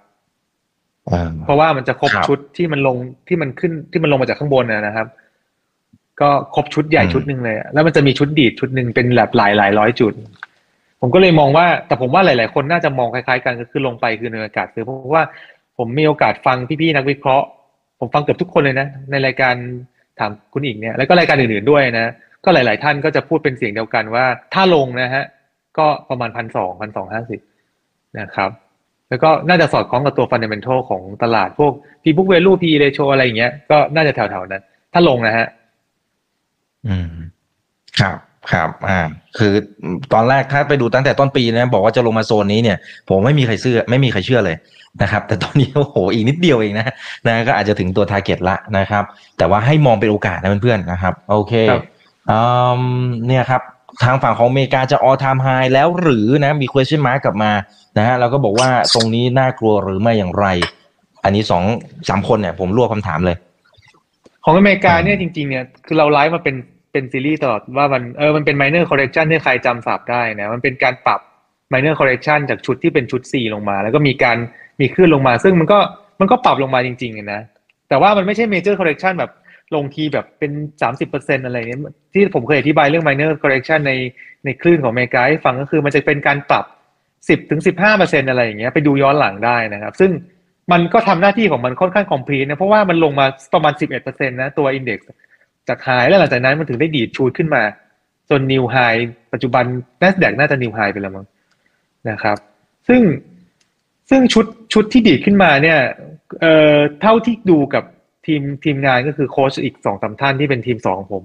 [1.13, 2.97] อ่าเพราะว่ามันจะครบครับชุดที่มันลง
[3.29, 5.07] ที่มันขึ้นที่มันลงมาจากข้างบนนะนะครับ
[6.21, 10.13] ก็ครบชุดใหญ่อืมชุดหนึ่งเลยอะแล้วมันจะมีชุดดีดชุดหนึ่งเป็นแบบหลายหลายร้อยจุด
[11.01, 15.23] ผมก็เลยมองว่า แต่ผมว่าหลาย ๆ คนน่าจะมองคล้าย ๆ กันก็คือลงไปคือในอากาศคือเพราะว่า
[15.79, 17.47] ผมมีโอกาสฟังพี่ ๆ นักวิเคราะห์
[18.01, 19.55] ผมฟังเกือบทุกคนเลยนะ ในรายการ
[20.19, 22.13] ถามคุณอีกเนี่ยแล้วก็รายการอื่น ๆ ด้วยนะ
[22.45, 25.25] ก็หลาย ๆ ท่านก็จะพูดเป็นเสียงเดียวกันว่า ถ้าลงนะฮะ
[25.79, 27.41] ก็ประมาณพันสองพันสองห้าสิบ
[28.21, 28.51] นะครับ
[29.09, 35.47] แล้วก็น่าจะสอดคล้องกับตัวฟันเดเมนทัลของตลาดพวก P book value P ratio อะไรอย่างเงี้ยก็น่าจะแถว ๆ นั้น ถ้าลงนะฮะ
[36.89, 37.13] อืม
[38.01, 38.17] ครับ
[38.53, 39.01] ครับ อ่า
[39.39, 39.53] คือ
[40.13, 42.79] ตอนแรกถ้าไปดูตั้งแต่ต้นปีนะบอกว่าจะลงมาโซนนี้เนี่ย
[43.09, 44.57] ผมไม่มีใครเชื่อ ไม่มีใครเชื่อเลย
[45.03, 46.87] นะครับ แต่ตอนนี้โอ้โหอีกนิดเดียวเองนะ
[47.27, 49.05] นะก็อาจจะถึงตัวทาร์เก็ตละนะครับ
[49.39, 51.83] แต่ว่าให้มองเป็นโอกาสนะเพื่อนๆนะครับ โอเคครับ
[52.31, 52.41] อื
[52.81, 52.83] ม
[53.27, 53.63] เนี่ยครับ
[54.05, 57.53] ทางฝั่งของอเมริกาจะ all time high แล้วหรือนะมี question mark กลับมา
[57.99, 60.47] นะฮะเราก็บอกว่าตรงนี้น่ากลัวหรือไม่อย่างไร
[61.25, 61.65] อันนี้สอง
[62.09, 63.37] สามคนเนี่ย ผมรวบคำถามเลย
[64.45, 66.57] ของอเมริกาเนี่ยจริง ๆ เนี่ยคือเราไลฟ์มาเป็น
[66.93, 71.21] เป็นซีรีส์ตลอดว่ามันเออมันเป็น minor correction ที่ใครจำศัพท์ได้นะมันเป็นการปรับ
[71.73, 74.37] minor correction จากชุดที่เป็นชุด C ลงมา แล้วก็มีการ
[74.81, 75.79] มีขึ้นลงมา ซึ่งมันก็
[76.21, 77.41] มันก็ปรับลงมาจริงๆนะ
[77.89, 79.31] แต่ว่ามันไม่ใช่ major correction แบบ
[79.75, 80.53] ลงทีแบบเป็น
[80.99, 81.81] 30%อะไรเนี้ย
[82.13, 83.93] ที่ผมเคยอธิบายเรื่อง minor correction ใน
[84.45, 86.65] ในคลื่นของอเมริกาให้ฟังก็คือมันจะเป็นการปรับ
[87.43, 90.11] 10ถึง15%อะไรอย่างเงี้ยไปดูย้อนหลังได้นะครับ ซึ่ง
[90.73, 93.73] มันก็ทำหน้าที่ของมันค่อนข้าง complete นะเพราะว่ามันลงมาประมาณ
[94.03, 95.01] 11%นะตัว index
[95.69, 97.63] จากไฮแล้วหลังจากนั้นมันถึงได้ดีดชูดขึ้นมา
[98.31, 98.77] จนนิวไฮ
[99.33, 99.65] ปัจจุบัน
[100.03, 101.27] NASDAQ น่าจะนิวไฮไปแล้วมั้ง
[102.11, 102.37] นะครับ
[102.89, 103.01] ซึ่ง
[104.11, 105.79] ซึ่งชุดชุดที่ดีดขึ้นมาเนี่ย
[106.41, 107.85] เอ่อเท่าที่ดูกับ
[108.27, 111.23] ทีมทีมงานก็คือโค้ชอีกสองสามท่านที่เป็นทีมสองของผม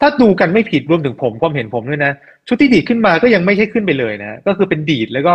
[0.00, 2.12] ถ้าดูกันไม่ผิดรวมถึงผมความเห็นผมด้วยนะ
[2.48, 5.34] ชุดที่ดีดขึ้นมาก็ยังไม่ใช่ขึ้นไปเลยนะ ก็คือเป็นดีดแล้วก็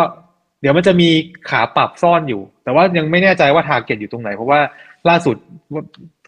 [0.61, 1.09] เดี๋ยวมันจะมี
[1.49, 4.59] ขาปรับซ่อนอยู่ แต่ว่ายังไม่แน่ใจว่า target อยู่ตรงไหน เพราะว่า
[5.09, 5.35] ล่าสุด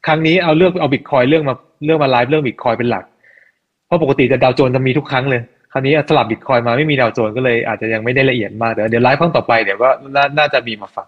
[0.08, 3.06] ครั้งนี้เอาเลือกเอาบิตคอยน์เรื่องมาเรื่องมาไลฟ์เรื่องบิตคอยน์เป็นหลัก
[3.86, 5.42] เพราะปกติจะดาวโจนส์จะมีทุกครั้งเลย
[5.72, 11.08] คราวนี้สลับบิตคอยน์มาไม่มีดาวโจนส์ก็เลยอาจจะยังไม่ได้ละเอียดมากแต่เดี๋ยวไลฟ์ครั้งต่อไปเดี๋ยวก็น่าน่าจะมีมาฝาก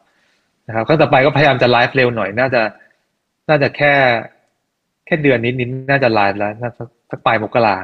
[0.68, 2.62] นะครับครั้งต่อไปก็พยายามจะไลฟ์เร็วหน่อยน่าจะ
[3.50, 3.94] น่าจะแค่
[5.06, 7.76] แค่เดือนนิดนิดๆน่าจะไลฟ์แล้วน่าจะสักปลายมกรา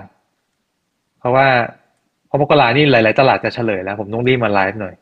[1.20, 1.48] เพราะว่า
[2.30, 4.94] พอมกรานี่หลาย ๆ ตลาดจะเฉลยแล้ว ผมต้องรีบมาไลฟ์หน่อย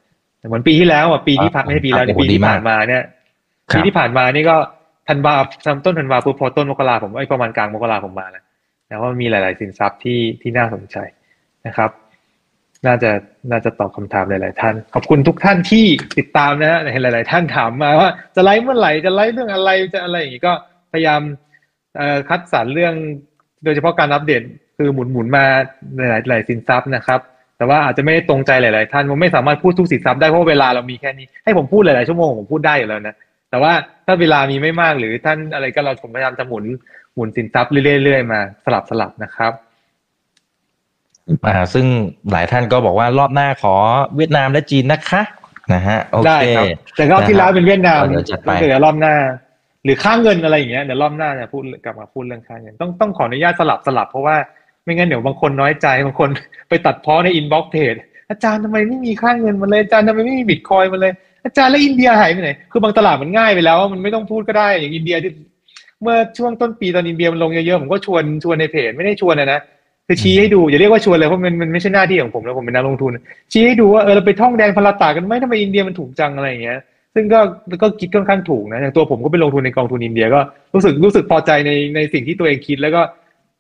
[0.47, 3.03] เหมือนปีที่แล้วอะปีที่ผ่านไม่ใช่ปีแล้วครับเนี่ยปีโอ้โหดีที่มากผ่านมาเนี่ย
[3.72, 4.55] ครับปีที่ผ่านมานี่ก็
[5.10, 5.34] ธันวา
[5.86, 8.43] ต้นธันวาปุ๊บพอต้นมกราผมไอ้ประมาณกลางมกราผมมาแล้ว
[8.89, 10.97] นะว่ามีหลาย ๆ สินทรัพย์ที่ที่น่าสนใจ
[11.68, 11.91] นะครับ
[12.86, 13.12] น่าจะ
[13.51, 15.86] น่าจะตอบคำถามหลาย ๆ ท่าน ขอบคุณทุกท่านที่
[16.18, 20.53] ติดตามนะฮะเห็นหลาย ๆ ท่านถามมาว่าจะไลฟ์เมื่อไหร่จะไลฟ์เรื่องอะไรจะอะไรอย่างงี้ก็
[20.91, 21.22] พยายาม
[22.30, 22.93] คัดสรรเรื่อง
[23.64, 24.41] โดยเฉพาะการอัปเดต
[24.78, 25.45] คือหมุนหมุนมา
[25.97, 27.20] หลายๆหลายสินทรัพย์นะครับ
[27.58, 33.16] แต่ว่าอาจจะไม่ได้ตรงใจหลาย ๆ ท่านผมไม่สามารถพูดทุกสินทรัพย์ได้เพราะเวลาเรามีแค่นี้ให้ผมพูดหลาย ๆ ชั่วโมงผมพูดได้อยู่แล้วนะ
[33.50, 33.74] แต่ว่า
[34.06, 36.66] ถ้าเวลามีไม่มากหรือท่านอะไรก็เราผมพยายามจะหมุน
[37.16, 37.72] หมุนสินทรัพย์
[38.04, 39.54] เรื่อยๆมาสลับสลับนะครับ
[41.48, 41.86] อ่าซึ่ง
[42.32, 43.76] หลายท่านก็บอกว่ารอบหน้าขอ
[44.16, 45.22] เวียดนามและจีนนะคะ
[45.74, 49.16] นะฮะโอได้เคครับแต่รอบที่แล้วเป็นเวียดนามเดี๋ยวจัดไปเดี๋ยวรอบหน้า
[49.84, 54.36] หรือค่าเงินอะไรอย่างเงี้ยเดี๋ยวรอบหน้าจะพูดกลับมาพูดเรื่องค่าเงินต้องต้องขออนุญาตสลับสลับเพราะว่า
[54.84, 56.30] ไม่งั้นเดี๋ยวบางคนน้อยใจบางคน
[56.70, 57.95] ไปตัดพ้อใน inbox เพจ
[58.30, 61.14] อาจารย์ทำไมไม่มีค่าเงินมาเลยอาจารย์ทำไมไม่มีบิตคอยน์มาเลย
[61.48, 65.32] อาจารย์แล้วอินเดียหายไปไหน คือบางตลาดมันง่ายไปแล้ว มันไม่ต้องพูดก็ได้อย่างอินเดียที่
[66.02, 69.60] เมื่อช่วงต้นปีตอนอินเดียมันลงเยอะๆผมก็ชวนชวนในเพจไม่ได้ชวนนะนะ
[70.08, 73.12] คือชี้ให้ดูอย่าเรียกว่าชวนเลยเพราะมันมันไม่ใช่หน้าที่ของผมแล้วผมเป็นนักลงทุน
[73.52, 76.80] ชี้ให้ดูว่าเออเราไปท่องแดนพลาตากันไหมทำไมอินเดียมันถูกจังอะไรอย่างเงี้ย
[77.16, 77.39] ซึ่งก็
[77.82, 80.39] ก็คิดค่อนข้างถูกนะอย่างตัวผมก็ไปลงทุนในกองทุนอินเดียก็
[80.74, 83.02] รู้สึกรู้สึกพอใจในในสิ่งที่ตัวเองคิดแล้วก็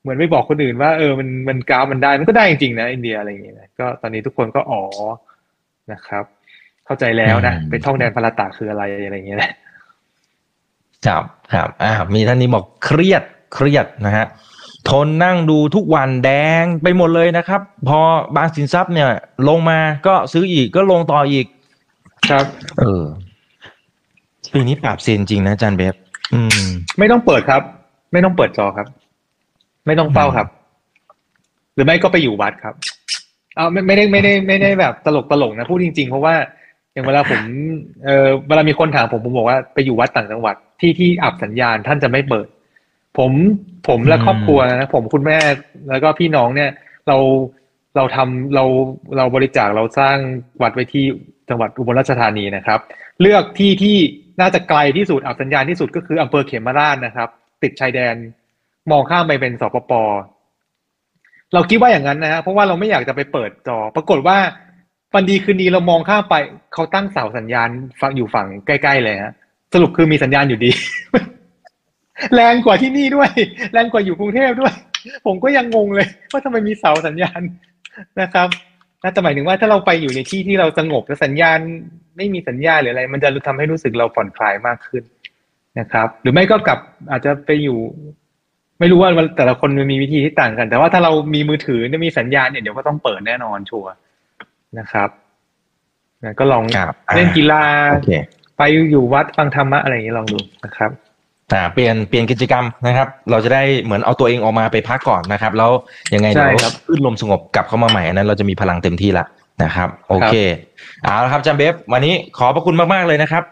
[0.01, 4.81] เหมือนไม่บอกคนอื่นว่าเออมันมันกราฟมันได้มันก็ได้จริงๆนะอินเดียอะไรอย่างเงี้ยก็ตอนนี้ทุกคนก็อ๋อ
[5.91, 6.25] นะครับ
[6.87, 9.51] เข้าใจแล้วนะอืมไปท่องแดนพลาตาคืออะไรอะไรอย่างเงี้ยนะ
[11.05, 11.23] ครับ
[11.53, 13.23] ครับอ่ามีท่านนี้บอกเครียด
[13.53, 14.25] เครียดนะฮะ
[14.89, 16.31] ทนนั่งดูทุกวันแด
[16.61, 17.99] งไปหมดเลยนะครับ พอ
[18.35, 19.07] บางสินทรัพย์เนี่ย
[19.49, 21.45] ลงมาก็ซื้ออีกก็ลงต่ออีก
[22.29, 22.45] ครับ
[22.79, 23.03] เออ
[24.53, 25.95] ปีนี้ปราบเซียนจริงนะอาจารย์เบฟ
[26.33, 26.67] อืม
[26.99, 27.61] ไม่ต้องเปิดครับ
[28.13, 28.87] ไม่ต้องเปิดจอครับ
[29.87, 30.47] ไม่ต้องเฝ้าครับ
[31.73, 32.73] หรือไม่ก็ไปอยู่วัดครับ
[33.55, 36.35] เอาไม่ไม่ได้ไม่ได้ไม่ได้แบบตลกตลกนะพูดจริง ๆ เพราะว่า
[36.97, 37.41] อย่างเวลาผม
[38.05, 42.47] เออเวลามีคนถามผมผมบอกว่าไปอยู่วัดต่างจังหวัดที่ที่อับสัญญาณท่านจะไม่เปิด
[43.17, 43.31] ผม
[43.87, 45.37] ผมและอืมครอบครัวนะผมคุณแม่
[45.89, 46.69] แล้วก็พี่น้องเนี่ย
[47.07, 47.17] เรา
[47.95, 48.63] เราทำเรา
[49.17, 50.17] เราบริจาคเราสร้าง
[50.61, 51.05] วัดไว้ที่
[51.49, 52.79] จังหวัดอุบลราชธานีนะครับ
[53.21, 53.97] เลือกที่ที่
[54.41, 57.29] น่าจะไกลที่สุดอับสัญญาณที่สุดก็คืออำเภอเขมราชนะครับ
[57.63, 58.15] ติดชายแดน
[58.91, 59.91] มองข้ามไปเป็นสปป
[61.53, 64.37] เราคิดว่าอย่างนั้นนะฮะเพราะว่าเราไม่อยากจะไปเปิดจอ ปรากฏว่า
[65.17, 66.35] วันดีคืนดีเรามองข้ามไป
[66.73, 67.69] เขาตั้งเสาสัญญาณ
[68.01, 69.33] ฟังอยู่ฝั่งใกล้ๆเลยฮะ
[69.73, 70.71] สรุปคือมีสัญญาณอยู่ดี
[72.35, 73.31] แรงกว่าที่นี่ด้วย
[73.73, 74.73] แรงกว่าอยู่กรุงเทพด้วย
[75.25, 77.41] ผมก็ยังงงเลยว่าทำไมมีเสาสัญญาณ
[78.21, 78.47] นะครับ
[79.03, 81.59] น่าจะหมายถึงว่าถ้าเราไปอยู่ในที่ที่เราสงบและสัญญาณ
[82.17, 85.03] ไม่มีสัญญาณหรืออะไร มันจะทำให้รู้สึกเราผ่อนคลายมากขึ้น
[85.79, 86.79] นะครับ หรือไม่ก็กลับ
[87.11, 87.79] อาจจะไปอยู่
[88.79, 93.91] ไม่รู้ว่าแต่ละคนมันมีวิธีที่ต่างกัน แต่ว่าถ้าเรามีมือถือมีสัญญาณเนี่ยเดี๋ยวก็ต้องเปิดแน่นอนชัวร์
[94.79, 95.09] นะครับ
[96.23, 98.11] นะก็ลองครับเล่นกีฬาโอเค
[98.57, 98.61] ไป
[98.91, 100.91] อยู่วัดฟังธรรมะอะไรอย่างนี้ลองดูนะครับ
[101.53, 105.71] อ่าเปลี่ยนเปลี่ยนกิจกรรมนะครับ เราจะได้เหมือนเอาตัวเองออกมาไปพักก่อนนะครับ แล้ว
[106.13, 109.25] ยังไงใช่เดี๋ยวครับขึ้นลมสงบกลับเข้ามาใหม่อันนั้นเราจะมีพลังเต็มที่ละ
[109.63, 110.35] นะครับ โอเค
[111.03, 113.43] เอาละครับอาจารย์เบฟวันนี้ขอบพระคุณมาก ๆ เลยนะครับ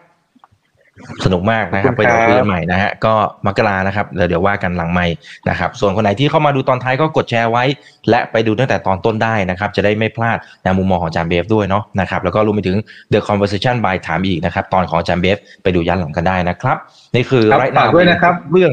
[1.24, 3.14] สนุกมากนะครับขไปอบคุณครับเดี๋ยวคุยกันใหม่นะฮะก็
[3.46, 5.06] มกรานะครับเดี๋ยวเดี๋ยวว่ากันหลังไม่
[5.48, 7.64] นะครับ ส่วนคนไหนที่เข้ามาดูตอนท้ายก็กดแชร์ไว้
[8.10, 12.76] และไปดูตั้งแต่ตอนต้นได้นะครับ จะได้ไม่พลาดในมุมมองของอาจารย์เบฟด้วยเนาะนะครับแล้วก็รวมไปถึง
[13.12, 16.76] The Conversation by ถามอีกนะครับ ตอนของอาจารย์เบฟไปดูย้อนหลังกันได้นะครับ
[17.14, 18.72] นี่คือครับไรฝากด้วยนะครับ เรื่อง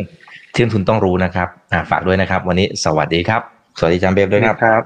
[0.53, 3.41] ที่นักทุนต้องรู้นะครับอ่าฝากด้วยนะครับ วันนี้สวัสดีครับ
[3.77, 4.79] สวัสดีอาจารย์เบฟด้วยครับครั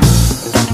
[0.00, 0.01] บ